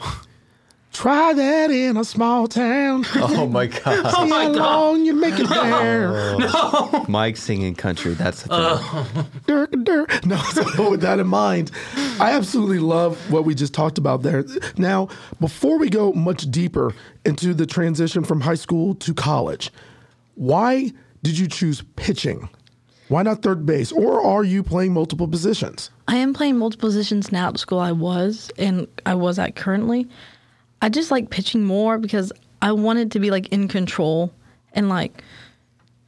Try 0.99 1.31
that 1.31 1.71
in 1.71 1.95
a 1.95 2.03
small 2.03 2.49
town. 2.49 3.05
Oh 3.15 3.47
my 3.47 3.67
God. 3.85 4.11
See 4.11 4.29
how 4.29 4.47
oh, 4.47 4.51
long 4.51 5.05
you 5.05 5.13
make 5.13 5.35
it 5.37 5.47
there. 5.49 6.37
Mike 7.07 7.37
singing 7.37 7.73
country. 7.73 8.15
That's 8.15 8.43
the 8.43 8.49
thing. 8.49 8.57
Uh. 8.57 9.23
Dirk, 9.47 9.71
dirk. 9.83 10.25
No, 10.25 10.35
so 10.35 10.89
with 10.89 10.99
that 10.99 11.19
in 11.19 11.27
mind, 11.27 11.71
I 12.19 12.31
absolutely 12.31 12.79
love 12.79 13.17
what 13.31 13.45
we 13.45 13.55
just 13.55 13.73
talked 13.73 13.97
about 13.97 14.23
there. 14.23 14.43
Now, 14.77 15.07
before 15.39 15.77
we 15.77 15.89
go 15.89 16.11
much 16.11 16.51
deeper 16.51 16.93
into 17.23 17.53
the 17.53 17.65
transition 17.65 18.25
from 18.25 18.41
high 18.41 18.55
school 18.55 18.93
to 18.95 19.13
college, 19.13 19.71
why 20.35 20.91
did 21.23 21.37
you 21.37 21.47
choose 21.47 21.81
pitching? 21.95 22.49
Why 23.07 23.23
not 23.23 23.41
third 23.41 23.65
base? 23.65 23.93
Or 23.93 24.21
are 24.21 24.43
you 24.43 24.63
playing 24.63 24.93
multiple 24.93 25.29
positions? 25.29 25.91
I 26.09 26.17
am 26.17 26.33
playing 26.33 26.57
multiple 26.57 26.89
positions 26.89 27.31
now 27.31 27.47
at 27.47 27.57
school 27.57 27.79
I 27.79 27.93
was 27.93 28.51
and 28.57 28.85
I 29.05 29.13
was 29.13 29.39
at 29.39 29.55
currently. 29.55 30.05
I 30.81 30.89
just 30.89 31.11
like 31.11 31.29
pitching 31.29 31.63
more 31.63 31.97
because 31.97 32.31
I 32.61 32.71
wanted 32.71 33.11
to 33.13 33.19
be 33.19 33.31
like 33.31 33.47
in 33.49 33.67
control 33.67 34.33
and 34.73 34.89
like 34.89 35.23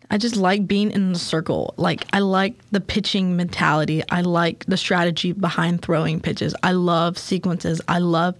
I 0.09 0.17
just 0.17 0.35
like 0.35 0.67
being 0.67 0.91
in 0.91 1.13
the 1.13 1.19
circle. 1.19 1.73
Like 1.77 2.05
I 2.11 2.19
like 2.19 2.55
the 2.71 2.81
pitching 2.81 3.37
mentality. 3.37 4.03
I 4.09 4.21
like 4.21 4.65
the 4.65 4.75
strategy 4.75 5.31
behind 5.31 5.81
throwing 5.81 6.19
pitches. 6.19 6.53
I 6.63 6.73
love 6.73 7.17
sequences. 7.17 7.81
I 7.87 7.99
love 7.99 8.35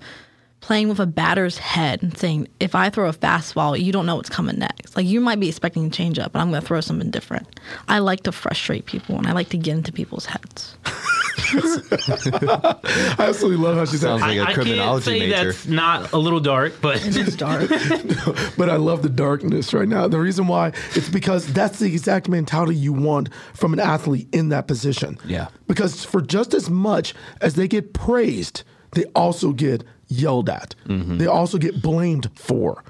playing 0.60 0.89
with 0.89 1.00
a 1.00 1.06
batter's 1.06 1.58
head 1.58 2.04
and 2.04 2.15
saying, 2.17 2.48
if 2.60 2.76
I 2.76 2.89
throw 2.89 3.10
a 3.10 3.13
fastball, 3.13 3.80
you 3.82 3.91
don't 3.91 4.06
know 4.06 4.17
what's 4.17 4.30
coming 4.30 4.60
next. 4.60 4.96
Like 4.96 5.06
you 5.06 5.22
might 5.22 5.39
be 5.39 5.48
expecting 5.48 5.88
a 5.88 5.89
change 5.89 6.20
up, 6.20 6.34
but 6.34 6.39
I'm 6.39 6.50
going 6.50 6.62
to 6.62 6.67
throw 6.67 6.82
something 6.82 7.10
different. 7.10 7.48
I 7.88 8.00
like 8.00 8.24
to 8.24 8.32
frustrate 8.32 8.86
people 8.86 9.17
and 9.17 9.26
I 9.26 9.32
like 9.32 9.50
to 9.50 9.58
get 9.58 9.76
into 9.76 9.91
people's 9.91 10.26
heads. 10.26 10.76
I 11.38 13.15
absolutely 13.20 13.63
love 13.63 13.78
how 13.78 13.86
she 13.86 13.98
Sounds 13.98 14.22
like 14.22 14.38
a 14.38 14.41
I, 14.41 14.44
I 14.44 14.46
can't 14.46 14.56
criminology 14.56 15.06
say 15.06 15.20
major. 15.20 15.52
that's 15.52 15.67
not 15.67 16.12
a 16.12 16.17
little 16.17 16.39
dark, 16.39 16.74
but 16.82 17.06
It 17.06 17.15
is 17.15 17.36
dark. 17.36 17.70
but 18.58 18.70
I 18.70 18.76
love 18.78 19.02
the 19.02 19.10
darkness 19.10 19.74
right 19.74 19.88
now. 19.88 20.08
The 20.08 20.20
reason 20.20 20.48
why 20.48 20.74
it's 20.96 21.10
because 21.10 21.52
that's 21.54 21.80
the 21.80 21.88
exact 21.88 22.30
mentality 22.30 22.76
you 22.76 22.94
want 22.94 23.30
from 23.54 23.74
an 23.74 23.80
athlete 23.80 24.28
in 24.32 24.50
that 24.50 24.67
position. 24.67 25.17
Yeah. 25.26 25.48
Because 25.67 26.06
for 26.06 26.22
just 26.22 26.54
as 26.54 26.70
much 26.70 27.13
as 27.41 27.56
they 27.56 27.67
get 27.67 27.94
praised, 27.94 28.63
they 28.91 29.06
also 29.15 29.52
get 29.52 29.84
yelled 30.08 30.50
at. 30.50 30.76
Mm-hmm. 30.88 31.17
They 31.17 31.28
also 31.28 31.58
get 31.58 31.82
blamed 31.82 32.30
for. 32.36 32.84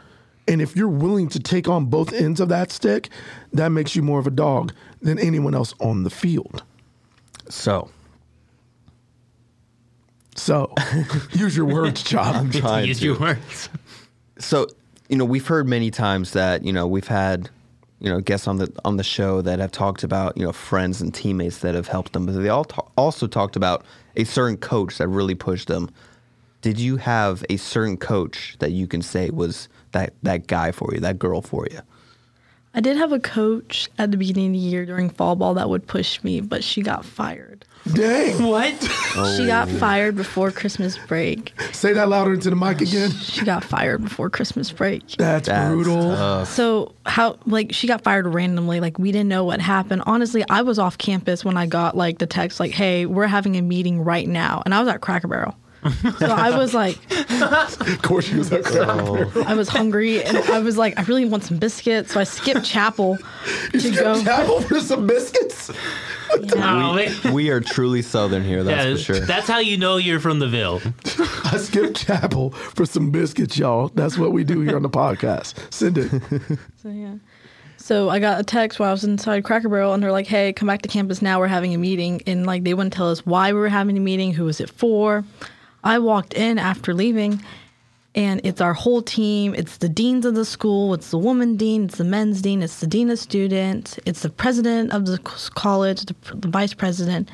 And 0.47 0.62
if 0.62 0.75
you're 0.75 0.89
willing 0.89 1.30
to 1.30 1.39
take 1.39 1.69
on 1.69 1.86
both 1.86 2.12
ends 2.13 2.39
of 2.39 2.49
that 2.49 2.71
stick, 2.71 3.10
that 3.54 3.69
makes 3.69 3.95
you 3.95 4.01
more 4.01 4.19
of 4.19 4.27
a 4.27 4.32
dog 4.32 4.73
than 5.01 5.19
anyone 5.19 5.54
else 5.54 5.73
on 5.80 6.04
the 6.04 6.10
field. 6.10 6.63
So 7.47 7.89
So 10.41 10.73
use 11.34 11.56
your 11.56 11.67
words, 11.67 12.01
Chop. 12.01 12.36
I'm 12.36 12.49
trying 12.49 12.82
to 12.82 12.88
use 12.88 12.99
to. 12.99 13.06
your 13.06 13.19
words. 13.19 13.69
so 14.39 14.65
you 15.08 15.15
know 15.15 15.23
we've 15.23 15.45
heard 15.45 15.67
many 15.67 15.91
times 15.91 16.32
that 16.32 16.65
you 16.65 16.73
know 16.73 16.88
we've 16.88 17.08
had 17.08 17.47
you 17.99 18.10
know 18.10 18.19
guests 18.21 18.47
on 18.47 18.58
the 18.58 18.73
on 18.84 18.97
the 18.97 19.04
show 19.04 19.43
that 19.43 19.60
have 19.60 19.71
talked 19.71 20.04
about 20.04 20.36
you 20.36 20.43
know 20.43 20.51
friends 20.51 20.99
and 20.99 21.13
teammates 21.13 21.60
that 21.60 21.75
have 21.75 21.88
helped 21.88 22.13
them 22.13 22.25
but 22.25 22.32
they 22.32 22.49
all 22.49 22.65
ta- 22.65 22.88
also 22.97 23.27
talked 23.27 23.56
about 23.56 23.86
a 24.15 24.23
certain 24.23 24.58
coach 24.58 24.97
that 24.97 25.08
really 25.08 25.36
pushed 25.36 25.67
them 25.67 25.91
did 26.62 26.80
you 26.80 26.97
have 26.97 27.45
a 27.51 27.58
certain 27.58 27.95
coach 27.95 28.56
that 28.58 28.71
you 28.71 28.88
can 28.88 29.04
say 29.04 29.30
was 29.30 29.69
that 29.91 30.15
that 30.23 30.47
guy 30.47 30.71
for 30.71 30.91
you 30.91 30.99
that 30.99 31.19
girl 31.19 31.43
for 31.43 31.67
you 31.69 31.82
I 32.73 32.80
did 32.80 32.97
have 32.97 33.12
a 33.12 33.19
coach 33.19 33.89
at 33.99 34.10
the 34.10 34.17
beginning 34.17 34.47
of 34.47 34.54
the 34.54 34.58
year 34.58 34.86
during 34.86 35.10
fall 35.10 35.36
ball 35.36 35.54
that 35.56 35.69
would 35.69 35.88
push 35.88 36.23
me, 36.23 36.39
but 36.39 36.63
she 36.63 36.82
got 36.82 37.04
fired. 37.04 37.65
Dang. 37.94 38.44
What? 38.52 38.74
Oh. 39.15 39.36
She 39.38 39.46
got 39.46 39.67
fired 39.70 40.15
before 40.15 40.52
Christmas 40.52 40.98
break. 40.98 41.54
Say 41.74 41.94
that 41.94 42.08
louder 42.10 42.34
into 42.34 42.50
the 42.50 42.56
mic 42.56 42.82
again. 42.82 43.12
She 43.12 43.44
got 43.44 43.63
fired 43.63 44.04
before 44.04 44.30
Christmas 44.30 44.72
break. 44.72 45.06
That's, 45.17 45.48
That's 45.48 45.74
brutal. 45.74 46.15
tough. 46.15 46.50
So 46.50 46.94
how 47.06 47.38
like 47.46 47.74
she 47.74 47.88
got 47.88 48.04
fired 48.04 48.28
randomly, 48.28 48.80
like 48.80 49.00
we 49.00 49.12
didn't 49.12 49.30
know 49.30 49.44
what 49.44 49.60
happened. 49.62 50.04
Honestly, 50.06 50.44
I 50.50 50.62
was 50.62 50.80
off 50.80 50.98
campus 50.98 51.44
when 51.44 51.58
I 51.58 51.65
got 51.65 51.96
like 51.98 52.20
the 52.20 52.28
text 52.28 52.60
like, 52.60 52.72
"Hey, 52.72 53.06
we're 53.06 53.28
having 53.28 53.58
a 53.58 53.62
meeting 53.62 54.02
right 54.02 54.28
now." 54.28 54.62
And 54.65 54.74
I 54.74 54.80
was 54.80 54.88
at 54.88 55.02
Cracker 55.02 55.28
Barrel. 55.28 55.56
so 56.20 56.28
I 56.28 56.56
was 56.56 56.76
like, 56.76 56.98
Of 57.41 58.02
course, 58.04 58.26
she 58.26 58.36
was 58.36 58.52
at 58.52 58.63
Cracker 58.63 58.91
oh. 59.02 59.26
Barrel. 59.26 59.48
I 59.48 59.56
was 59.56 59.67
hungry 59.67 60.24
and 60.24 60.38
I 60.38 60.60
was 60.60 60.78
like, 60.78 60.98
I 61.00 61.04
really 61.04 61.26
want 61.26 61.44
some 61.44 61.58
biscuits. 61.58 62.13
So 62.13 62.20
I 62.20 62.24
skipped 62.24 62.63
chapel 62.63 63.17
to 63.72 63.80
You 63.80 63.96
go. 63.96 64.24
chapel 64.24 64.62
for 64.62 64.80
some 64.80 65.08
biscuits. 65.08 65.72
Oh, 66.63 66.96
man. 66.96 67.34
we 67.34 67.50
are 67.50 67.60
truly 67.60 68.02
southern 68.02 68.44
here 68.44 68.63
that's 68.63 68.86
Yeah, 68.86 68.94
for 68.94 69.00
sure 69.00 69.20
That's 69.26 69.48
how 69.48 69.60
you 69.60 69.78
know 69.78 69.98
you're 69.98 70.20
from 70.20 70.39
the 70.39 70.48
Ville. 70.48 70.82
I 71.46 71.58
skipped 71.58 71.98
chapel 72.06 72.52
for 72.52 72.86
some 72.86 73.12
biscuits, 73.12 73.58
y'all. 73.58 73.89
That's 73.89 74.17
what 74.17 74.32
we 74.32 74.44
do 74.44 74.62
here 74.62 74.76
on 74.76 74.84
the 74.84 74.89
podcast. 74.89 75.74
Send 75.74 75.98
it. 75.98 76.12
So 76.82 76.89
yeah. 76.89 77.15
So 77.78 78.10
I 78.10 78.20
got 78.20 78.39
a 78.39 78.44
text 78.44 78.80
while 78.80 78.89
I 78.89 78.91
was 78.91 79.04
inside 79.04 79.44
Cracker 79.44 79.67
Barrel, 79.67 79.94
and 79.94 80.04
they're 80.04 80.12
like, 80.12 80.28
"Hey, 80.28 80.54
come 80.54 80.67
back 80.67 80.84
to 80.84 80.88
campus 80.88 81.22
now. 81.22 81.39
We're 81.39 81.48
having 81.48 81.74
a 81.74 81.78
meeting." 81.80 82.22
And 82.28 82.46
like 82.46 82.63
they 82.63 82.74
wouldn't 82.76 82.94
tell 82.94 83.10
us 83.10 83.26
why 83.26 83.52
we 83.54 83.60
were 83.60 83.70
having 83.70 83.98
a 83.98 84.02
meeting, 84.02 84.34
who 84.34 84.46
was 84.46 84.62
it 84.62 84.70
for. 84.70 85.24
I 85.84 85.98
walked 86.00 86.34
in 86.36 86.60
after 86.60 86.94
leaving, 86.94 87.41
and 88.15 88.41
it's 88.43 88.60
our 88.62 88.74
whole 88.74 89.02
team. 89.02 89.54
It's 89.56 89.78
the 89.78 89.88
deans 89.89 90.26
of 90.26 90.36
the 90.36 90.45
school. 90.45 90.93
It's 90.93 91.12
the 91.12 91.17
woman 91.17 91.56
dean. 91.56 91.86
It's 91.86 91.97
the 91.97 92.04
men's 92.04 92.41
dean. 92.41 92.62
It's 92.62 92.80
the 92.80 92.88
dean 92.88 93.10
of 93.10 93.19
students. 93.19 93.97
It's 94.06 94.21
the 94.21 94.30
president 94.30 94.91
of 94.91 95.06
the 95.06 95.17
college. 95.56 96.02
The, 96.06 96.15
the 96.36 96.47
vice 96.50 96.74
president. 96.74 97.30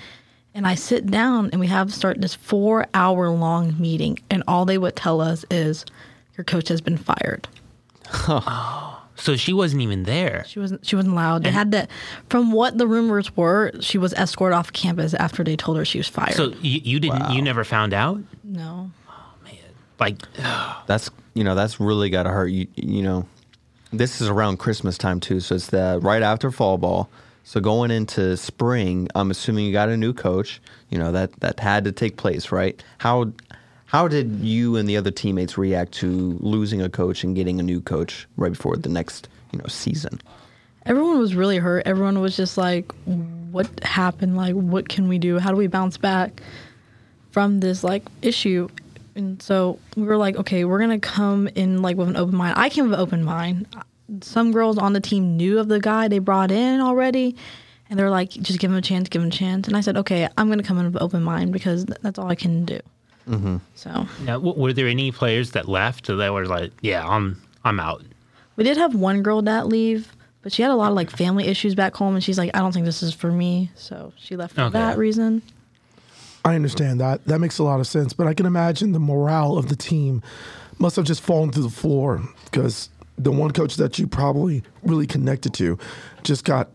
And 0.54 0.66
I 0.66 0.76
sit 0.76 1.08
down, 1.08 1.50
and 1.52 1.60
we 1.60 1.68
have 1.68 1.94
start 1.94 2.20
this 2.20 2.34
four-hour 2.34 3.30
long 3.30 3.76
meeting, 3.80 4.18
and 4.32 4.44
all 4.48 4.66
they 4.66 4.80
would 4.80 4.96
tell 4.96 5.22
us 5.22 5.46
is, 5.52 5.86
"Your 6.36 6.46
coach 6.46 6.68
has 6.70 6.82
been 6.82 6.98
fired." 6.98 7.48
So 9.20 9.36
she 9.36 9.52
wasn't 9.52 9.82
even 9.82 10.04
there. 10.04 10.46
She 10.48 10.60
wasn't. 10.60 10.86
She 10.86 10.96
wasn't 10.96 11.14
allowed. 11.14 11.44
They 11.44 11.50
had 11.50 11.72
to. 11.72 11.88
From 12.30 12.52
what 12.52 12.78
the 12.78 12.86
rumors 12.86 13.36
were, 13.36 13.72
she 13.80 13.98
was 13.98 14.14
escorted 14.14 14.56
off 14.56 14.72
campus 14.74 15.16
after 15.16 15.44
they 15.44 15.56
told 15.56 15.78
her 15.78 15.86
she 15.86 15.98
was 15.98 16.08
fired. 16.08 16.36
So 16.36 16.54
you, 16.62 16.82
you 16.84 17.00
didn't. 17.00 17.32
You 17.32 17.42
never 17.42 17.64
found 17.64 17.96
out. 17.96 18.22
no. 18.44 18.92
Like, 20.00 20.22
That's 20.88 21.10
you 21.38 21.44
know 21.44 21.54
that's 21.54 21.80
really 21.80 22.10
got 22.10 22.24
to 22.24 22.30
hurt 22.30 22.48
you. 22.48 22.68
You 22.76 23.04
know, 23.04 23.28
this 23.94 24.22
is 24.22 24.28
around 24.28 24.58
Christmas 24.58 24.98
time 24.98 25.20
too, 25.20 25.40
so 25.40 25.56
it's 25.56 25.68
the 25.68 26.00
right 26.02 26.24
after 26.24 26.50
fall 26.52 26.78
ball. 26.80 27.10
So 27.44 27.62
going 27.62 27.92
into 27.92 28.36
spring, 28.36 29.08
I'm 29.16 29.32
assuming 29.32 29.66
you 29.66 29.72
got 29.72 29.88
a 29.88 29.96
new 29.96 30.14
coach. 30.14 30.60
You 30.90 30.98
know 30.98 31.12
that 31.12 31.40
that 31.42 31.60
had 31.60 31.84
to 31.86 31.92
take 31.92 32.18
place, 32.18 32.52
right? 32.52 32.82
How 32.98 33.32
how 33.86 34.08
did 34.08 34.40
you 34.42 34.76
and 34.78 34.90
the 34.90 34.98
other 34.98 35.12
teammates 35.12 35.58
react 35.58 35.92
to 35.94 36.38
losing 36.42 36.82
a 36.82 36.90
coach 36.90 37.24
and 37.24 37.36
getting 37.36 37.60
a 37.60 37.64
new 37.64 37.82
coach 37.82 38.28
right 38.36 38.52
before 38.52 38.76
the 38.76 38.90
next 38.90 39.30
you 39.52 39.60
know 39.60 39.68
season? 39.68 40.20
Everyone 40.88 41.20
was 41.20 41.36
really 41.36 41.58
hurt. 41.58 41.84
Everyone 41.86 42.20
was 42.20 42.36
just 42.36 42.58
like, 42.58 42.92
"What 43.06 43.68
happened? 43.84 44.36
Like, 44.36 44.56
what 44.56 44.90
can 44.90 45.08
we 45.08 45.20
do? 45.20 45.38
How 45.38 45.52
do 45.52 45.58
we 45.58 45.68
bounce 45.68 45.98
back 45.98 46.42
from 47.32 47.60
this 47.60 47.84
like 47.84 48.04
issue?" 48.24 48.70
And 49.18 49.42
so 49.42 49.80
we 49.96 50.04
were 50.04 50.16
like, 50.16 50.36
"Okay, 50.38 50.64
we're 50.64 50.80
gonna 50.80 51.00
come 51.00 51.48
in 51.50 51.82
like 51.82 51.98
with 51.98 52.08
an 52.08 52.16
open 52.16 52.36
mind." 52.36 52.54
I 52.58 52.70
came 52.70 52.86
with 52.86 52.94
an 52.94 53.00
open 53.00 53.24
mind. 53.24 53.66
Some 54.22 54.52
girls 54.52 54.78
on 54.78 54.94
the 54.94 55.02
team 55.02 55.36
knew 55.36 55.58
of 55.60 55.68
the 55.68 55.80
guy 55.80 56.08
they 56.08 56.20
brought 56.20 56.52
in 56.52 56.80
already, 56.80 57.36
and 57.90 57.98
they're 58.00 58.12
like, 58.12 58.30
"Just 58.30 58.60
give 58.60 58.70
him 58.72 58.78
a 58.78 58.82
chance, 58.82 59.10
give 59.10 59.22
him 59.22 59.28
a 59.30 59.32
chance." 59.32 59.68
And 59.68 59.76
I 59.76 59.82
said, 59.82 59.98
"Okay, 59.98 60.30
I'm 60.38 60.48
gonna 60.50 60.64
come 60.64 60.78
in 60.78 60.86
with 60.86 60.96
an 60.96 61.02
open 61.02 61.24
mind 61.24 61.52
because 61.52 61.86
th- 61.86 61.98
that's 62.04 62.20
all 62.20 62.28
I 62.30 62.36
can 62.36 62.64
do." 62.64 62.80
Mm-hmm. 63.28 63.58
So 63.76 64.06
now, 64.24 64.34
w- 64.36 64.54
were 64.58 64.72
there 64.72 64.88
any 64.88 65.12
players 65.12 65.52
that 65.52 65.68
left 65.68 66.08
that 66.08 66.32
were 66.34 66.46
like, 66.46 66.72
"Yeah, 66.82 67.06
I'm, 67.06 67.42
I'm 67.66 67.80
out." 67.80 68.04
We 68.56 68.64
did 68.64 68.78
have 68.78 68.94
one 68.96 69.24
girl 69.24 69.42
that 69.42 69.68
leave, 69.68 70.16
but 70.44 70.54
she 70.54 70.62
had 70.62 70.72
a 70.72 70.76
lot 70.76 70.90
of 70.92 70.96
like 70.96 71.10
family 71.10 71.48
issues 71.48 71.74
back 71.76 71.96
home, 71.96 72.14
and 72.16 72.24
she's 72.24 72.38
like, 72.38 72.52
I 72.54 72.60
don't 72.60 72.72
think 72.72 72.86
this 72.86 73.02
is 73.04 73.14
for 73.16 73.32
me, 73.32 73.72
so 73.76 74.14
she 74.18 74.36
left 74.38 74.54
for 74.56 74.62
Okay. 74.62 74.74
that 74.74 74.98
reason. 74.98 75.42
I 76.48 76.56
understand 76.56 77.00
that. 77.02 77.26
That 77.26 77.40
makes 77.40 77.60
a 77.60 77.64
lot 77.64 77.80
of 77.80 77.88
sense. 77.88 78.14
But 78.14 78.28
I 78.28 78.34
can 78.34 78.46
imagine 78.46 78.92
the 78.92 79.00
morale 79.00 79.58
of 79.58 79.70
the 79.70 79.76
team 79.76 80.22
must 80.80 80.96
have 80.96 81.06
just 81.06 81.22
fallen 81.22 81.52
through 81.52 81.64
the 81.64 81.70
floor 81.70 82.22
because 82.46 82.90
the 83.18 83.32
one 83.32 83.52
coach 83.52 83.76
that 83.78 83.98
you 83.98 84.08
probably 84.08 84.64
really 84.84 85.08
connected 85.08 85.54
to 85.56 85.78
just 86.24 86.46
got 86.46 86.70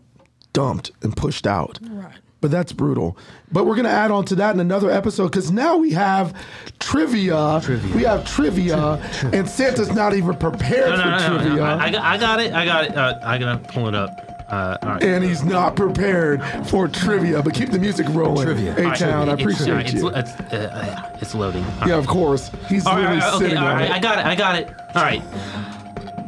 dumped 0.51 0.91
and 1.01 1.15
pushed 1.15 1.47
out. 1.47 1.79
Right. 1.81 2.13
But 2.41 2.51
that's 2.51 2.73
brutal. 2.73 3.17
But 3.53 3.65
we're 3.65 3.75
going 3.75 3.85
to 3.85 3.89
add 3.91 4.11
on 4.11 4.25
to 4.25 4.35
that 4.35 4.53
in 4.53 4.59
another 4.59 4.91
episode 4.91 5.29
because 5.31 5.49
now 5.49 5.77
we 5.77 5.91
have 5.91 6.35
trivia. 6.79 7.61
trivia. 7.63 7.95
We 7.95 8.03
have 8.03 8.25
trivia, 8.27 8.95
and 9.31 9.47
Santa's 9.47 9.91
not 9.93 10.13
even 10.13 10.35
prepared 10.35 10.89
No, 10.89 10.97
no, 10.97 11.03
for 11.03 11.09
no, 11.09 11.17
no, 11.37 11.37
trivia. 11.43 11.55
no. 11.55 11.63
I, 11.63 11.85
I 11.85 11.89
got, 11.91 12.01
I 12.03 12.17
got 12.17 12.39
it. 12.41 12.53
I 12.53 12.65
got 12.65 12.83
it. 12.83 12.97
Uh, 12.97 13.19
I 13.23 13.37
gotta 13.37 13.59
pull 13.71 13.87
it 13.87 13.95
up. 13.95 14.32
Uh, 14.49 14.77
all 14.83 14.89
right. 14.89 15.03
and 15.03 15.23
he's 15.23 15.43
not 15.43 15.75
prepared 15.75 16.43
for 16.67 16.87
trivia. 16.87 17.41
But 17.41 17.53
keep 17.53 17.71
the 17.71 17.79
music 17.79 18.07
rolling. 18.09 18.45
Trivia. 18.45 18.73
A 18.73 18.95
Town, 18.95 19.29
I 19.29 19.33
it's- 19.33 19.41
appreciate 19.41 19.69
all 19.69 19.75
right, 19.75 19.93
you. 19.93 20.07
It's, 20.09 20.31
it's, 20.31 20.53
uh, 20.53 21.01
uh, 21.13 21.17
it's 21.21 21.33
loading. 21.35 21.63
All 21.63 21.87
yeah, 21.87 21.93
right. 21.95 21.99
of 21.99 22.07
course. 22.07 22.51
He's 22.67 22.85
All 22.85 22.95
literally 22.95 23.21
all 23.21 23.23
right, 23.23 23.33
okay, 23.35 23.43
sitting 23.45 23.57
all 23.57 23.67
on 23.67 23.81
it. 23.81 23.91
I 23.91 23.99
got 23.99 24.19
it. 24.19 24.25
I 24.25 24.35
got 24.35 24.55
it. 24.57 24.67
All 24.95 25.01
right. 25.03 25.21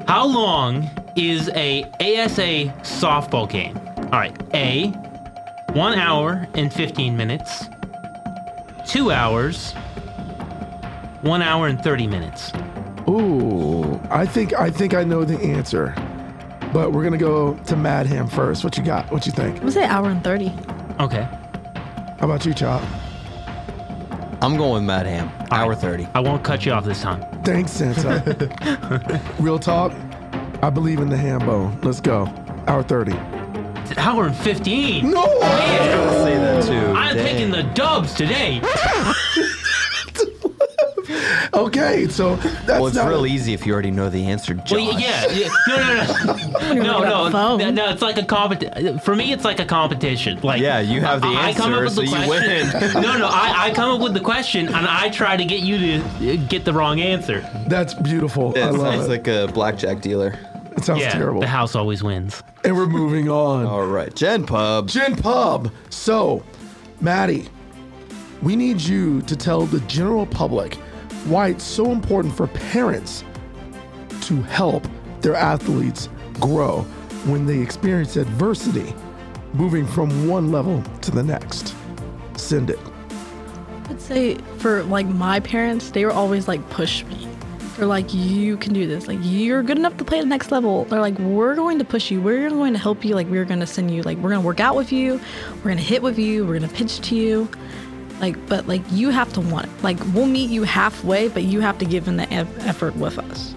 How 0.08 0.26
long 0.26 0.90
is 1.16 1.50
a 1.50 1.84
ASA 2.00 2.72
softball 2.84 3.50
game? 3.50 3.78
All 4.12 4.20
right. 4.20 4.36
A, 4.54 4.88
one 5.74 5.94
hour 5.98 6.48
and 6.56 6.72
15 6.74 7.16
minutes. 7.18 7.66
Two 8.86 9.12
hours. 9.12 9.74
One 11.22 11.42
hour 11.42 11.68
and 11.68 11.82
30 11.84 12.08
minutes. 12.08 12.52
Ooh, 13.10 14.00
I 14.10 14.26
think 14.26 14.54
I 14.54 14.70
think 14.70 14.94
I 14.96 15.04
know 15.04 15.24
the 15.24 15.38
answer, 15.40 15.94
but 16.76 16.92
we're 16.92 17.06
gonna 17.06 17.18
go 17.18 17.54
to 17.68 17.78
Madham 17.78 18.28
first. 18.28 18.66
What 18.66 18.76
you 18.78 18.84
got? 18.84 19.10
What 19.10 19.26
you 19.26 19.32
think? 19.32 19.54
I'm 19.54 19.60
gonna 19.62 19.72
say 19.72 19.86
hour 19.86 20.10
and 20.10 20.22
thirty. 20.22 20.52
Okay. 21.00 21.24
How 21.24 22.26
about 22.26 22.46
you, 22.46 22.54
Chop? 22.54 22.84
I'm 24.42 24.58
going 24.58 24.74
with 24.74 24.84
Mad 24.84 25.06
Ham. 25.06 25.32
Hour 25.52 25.70
right. 25.70 25.80
thirty. 25.80 26.06
I 26.14 26.20
won't 26.20 26.44
cut 26.44 26.66
you 26.66 26.74
off 26.74 26.84
this 26.84 27.02
time. 27.02 27.22
Thanks, 27.44 27.72
Santa. 27.72 29.22
Real 29.40 29.58
talk. 29.58 29.94
I 30.62 30.70
believe 30.70 31.00
in 31.00 31.08
the 31.08 31.16
hambo. 31.16 31.72
Let's 31.82 32.02
go. 32.02 32.26
Hour 32.68 32.84
thirty. 32.84 33.14
It's 33.84 33.92
an 33.92 34.00
hour 34.00 34.26
and 34.26 34.36
15. 34.36 35.10
No. 35.12 35.40
Man, 35.40 36.26
Say 36.26 36.36
that 36.36 36.64
too. 36.66 36.94
I'm 36.94 37.16
Dang. 37.16 37.26
taking 37.26 37.52
the 37.52 37.64
dubs 37.74 38.14
today. 38.16 38.60
Okay, 41.56 42.08
so 42.10 42.36
that's 42.36 42.68
Well, 42.68 42.88
it's 42.88 42.96
not 42.96 43.08
real 43.08 43.26
easy 43.26 43.54
if 43.54 43.66
you 43.66 43.72
already 43.74 43.92
know 43.92 44.10
the 44.10 44.26
answer, 44.26 44.54
Josh. 44.54 44.72
Well, 44.72 45.00
yeah, 45.00 45.26
yeah. 45.32 45.48
No, 45.68 45.78
no, 45.78 45.94
no. 45.94 46.06
No, 46.86 47.00
look 47.00 47.34
no. 47.34 47.58
No, 47.58 47.72
no, 47.72 47.90
it's 47.90 48.02
like 48.02 48.18
a 48.18 48.26
competition. 48.26 49.00
For 49.00 49.16
me, 49.16 49.32
it's 49.32 49.46
like 49.46 49.60
a 49.60 49.66
competition. 49.66 50.40
Like 50.42 50.62
Yeah, 50.62 50.80
you 50.80 51.00
have 51.02 51.22
the 51.22 51.28
I, 51.28 51.50
I 51.50 51.54
come 51.54 51.74
up 51.74 51.82
answer, 51.82 52.02
with 52.02 52.12
the 52.12 52.12
so 52.12 52.20
you 52.20 52.26
question. 52.72 53.02
no, 53.02 53.18
no, 53.18 53.28
I, 53.28 53.68
I 53.68 53.74
come 53.74 53.92
up 53.96 54.02
with 54.02 54.14
the 54.14 54.20
question 54.20 54.68
and 54.68 54.86
I 54.88 55.10
try 55.10 55.38
to 55.38 55.46
get 55.46 55.62
you 55.62 55.78
to 55.78 56.34
uh, 56.34 56.48
get 56.48 56.66
the 56.66 56.74
wrong 56.74 57.00
answer. 57.00 57.42
That's 57.68 57.94
beautiful. 57.94 58.54
It 58.56 58.62
I 58.62 58.70
love 58.72 58.94
sounds 58.94 59.06
it. 59.06 59.10
like 59.10 59.28
a 59.28 59.50
blackjack 59.54 60.02
dealer. 60.02 60.38
it 60.76 60.84
sounds 60.84 61.00
yeah, 61.02 61.12
terrible. 61.12 61.40
the 61.40 61.48
house 61.48 61.76
always 61.76 62.04
wins. 62.04 62.44
And 62.66 62.76
we're 62.76 62.88
moving 62.88 63.30
on. 63.30 63.66
All 63.68 63.86
right, 63.88 64.14
Gen 64.14 64.46
Pub. 64.46 64.90
Gin 64.90 65.16
Pub. 65.16 65.72
So, 65.90 66.44
Maddie, 67.00 67.48
we 68.42 68.56
need 68.56 68.82
you 68.82 69.22
to 69.24 69.36
tell 69.36 69.66
the 69.66 69.80
general 69.82 70.26
public 70.26 70.78
why 71.26 71.50
it's 71.50 71.64
so 71.64 71.92
important 71.92 72.36
for 72.36 72.48
parents 72.48 73.24
to 74.22 74.42
help 74.44 74.88
their 75.22 75.36
athletes 75.36 76.10
grow 76.40 76.82
when 77.26 77.46
they 77.46 77.60
experience 77.60 78.16
adversity, 78.16 78.94
moving 79.54 79.86
from 79.86 80.28
one 80.28 80.52
level 80.52 80.82
to 81.02 81.12
the 81.12 81.24
next. 81.24 81.76
Send 82.36 82.70
it. 82.70 82.80
I'd 83.90 84.02
say 84.02 84.36
for 84.58 84.84
like 84.84 85.08
my 85.08 85.40
parents, 85.40 85.92
they 85.92 86.06
were 86.06 86.12
always 86.12 86.48
like 86.48 86.68
push 86.70 87.04
me. 87.06 87.28
They're 87.78 87.88
like, 87.88 88.14
you 88.14 88.56
can 88.58 88.72
do 88.74 88.88
this. 88.88 89.08
Like 89.08 89.20
you're 89.22 89.62
good 89.62 89.78
enough 89.78 89.98
to 89.98 90.06
play 90.06 90.20
the 90.22 90.26
next 90.26 90.52
level. 90.52 90.86
They're 90.86 91.02
like, 91.02 91.18
we're 91.20 91.56
going 91.56 91.78
to 91.80 91.86
push 91.86 92.10
you. 92.10 92.22
We're 92.22 92.50
going 92.50 92.74
to 92.74 92.80
help 92.80 93.04
you. 93.04 93.16
Like 93.16 93.28
we're 93.28 93.46
going 93.46 93.60
to 93.60 93.68
send 93.68 93.92
you. 93.92 94.02
Like 94.04 94.18
we're 94.18 94.30
going 94.30 94.42
to 94.42 94.46
work 94.46 94.60
out 94.60 94.76
with 94.76 94.94
you. 94.94 95.20
We're 95.58 95.64
going 95.64 95.78
to 95.78 95.84
hit 95.84 96.02
with 96.02 96.18
you. 96.18 96.46
We're 96.46 96.58
going 96.58 96.70
to 96.70 96.76
pitch 96.76 97.02
to 97.02 97.16
you. 97.16 97.50
Like, 98.20 98.48
but 98.48 98.68
like 98.68 98.82
you 98.92 99.10
have 99.10 99.32
to 99.34 99.42
want 99.42 99.66
it. 99.66 99.84
Like 99.84 99.98
we'll 100.14 100.28
meet 100.28 100.50
you 100.50 100.64
halfway, 100.64 101.28
but 101.28 101.44
you 101.44 101.60
have 101.62 101.78
to 101.80 101.86
give 101.86 102.08
in 102.08 102.18
the 102.18 102.32
eff- 102.34 102.66
effort 102.66 102.96
with 102.96 103.20
us. 103.20 103.54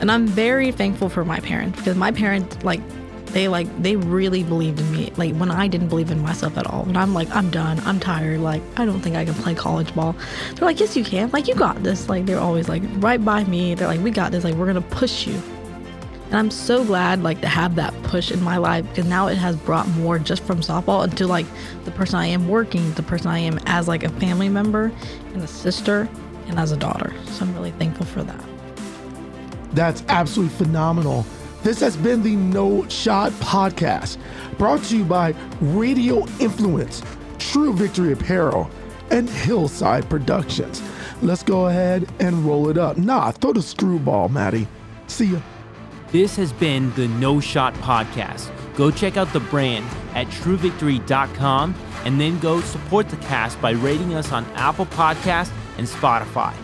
And 0.00 0.10
I'm 0.10 0.26
very 0.26 0.72
thankful 0.72 1.08
for 1.08 1.24
my 1.24 1.38
parents 1.40 1.78
because 1.78 1.96
my 1.96 2.10
parents 2.10 2.62
like 2.64 2.80
they 3.26 3.48
like 3.48 3.82
they 3.82 3.96
really 3.96 4.42
believed 4.42 4.80
in 4.80 4.92
me. 4.92 5.12
Like 5.16 5.34
when 5.36 5.50
I 5.50 5.68
didn't 5.68 5.88
believe 5.88 6.10
in 6.10 6.20
myself 6.20 6.58
at 6.58 6.66
all. 6.66 6.82
And 6.82 6.98
I'm 6.98 7.14
like, 7.14 7.30
I'm 7.30 7.50
done. 7.50 7.80
I'm 7.80 8.00
tired. 8.00 8.40
Like 8.40 8.62
I 8.76 8.84
don't 8.84 9.00
think 9.00 9.16
I 9.16 9.24
can 9.24 9.34
play 9.34 9.54
college 9.54 9.94
ball. 9.94 10.14
They're 10.54 10.66
like, 10.66 10.80
yes, 10.80 10.96
you 10.96 11.04
can. 11.04 11.30
Like 11.30 11.48
you 11.48 11.54
got 11.54 11.82
this. 11.82 12.08
Like 12.08 12.26
they're 12.26 12.40
always 12.40 12.68
like 12.68 12.82
right 12.96 13.24
by 13.24 13.44
me. 13.44 13.74
They're 13.74 13.88
like, 13.88 14.00
we 14.00 14.10
got 14.10 14.32
this. 14.32 14.44
Like 14.44 14.54
we're 14.54 14.66
gonna 14.66 14.80
push 14.80 15.26
you. 15.26 15.40
And 16.32 16.38
I'm 16.38 16.50
so 16.50 16.82
glad 16.82 17.22
like 17.22 17.42
to 17.42 17.46
have 17.46 17.74
that 17.74 17.92
push 18.04 18.30
in 18.30 18.42
my 18.42 18.56
life 18.56 18.88
because 18.88 19.04
now 19.04 19.26
it 19.26 19.36
has 19.36 19.54
brought 19.54 19.86
more 19.88 20.18
just 20.18 20.42
from 20.44 20.60
softball 20.60 21.04
into 21.04 21.26
like 21.26 21.44
the 21.84 21.90
person 21.90 22.14
I 22.18 22.24
am 22.24 22.48
working, 22.48 22.90
the 22.94 23.02
person 23.02 23.26
I 23.26 23.38
am 23.40 23.60
as 23.66 23.86
like 23.86 24.02
a 24.02 24.08
family 24.08 24.48
member 24.48 24.90
and 25.34 25.42
a 25.42 25.46
sister 25.46 26.08
and 26.46 26.58
as 26.58 26.72
a 26.72 26.76
daughter. 26.78 27.12
So 27.26 27.44
I'm 27.44 27.52
really 27.52 27.72
thankful 27.72 28.06
for 28.06 28.22
that. 28.22 28.44
That's 29.72 30.02
absolutely 30.08 30.56
phenomenal. 30.56 31.26
This 31.64 31.80
has 31.80 31.98
been 31.98 32.22
the 32.22 32.34
No 32.34 32.88
Shot 32.88 33.30
Podcast, 33.32 34.16
brought 34.56 34.82
to 34.84 34.96
you 34.96 35.04
by 35.04 35.34
Radio 35.60 36.26
Influence, 36.40 37.02
True 37.38 37.74
Victory 37.74 38.14
Apparel, 38.14 38.70
and 39.10 39.28
Hillside 39.28 40.08
Productions. 40.08 40.82
Let's 41.20 41.42
go 41.42 41.66
ahead 41.66 42.10
and 42.20 42.42
roll 42.46 42.70
it 42.70 42.78
up. 42.78 42.96
Nah, 42.96 43.32
throw 43.32 43.52
the 43.52 43.60
screwball, 43.60 44.30
Maddie. 44.30 44.66
See 45.08 45.26
ya. 45.26 45.40
This 46.12 46.36
has 46.36 46.52
been 46.52 46.92
the 46.94 47.08
No 47.08 47.40
Shot 47.40 47.72
Podcast. 47.76 48.50
Go 48.76 48.90
check 48.90 49.16
out 49.16 49.32
the 49.32 49.40
brand 49.40 49.86
at 50.14 50.26
truevictory.com 50.26 51.74
and 52.04 52.20
then 52.20 52.38
go 52.38 52.60
support 52.60 53.08
the 53.08 53.16
cast 53.16 53.58
by 53.62 53.70
rating 53.70 54.14
us 54.14 54.30
on 54.30 54.44
Apple 54.52 54.84
Podcasts 54.84 55.50
and 55.78 55.86
Spotify. 55.86 56.54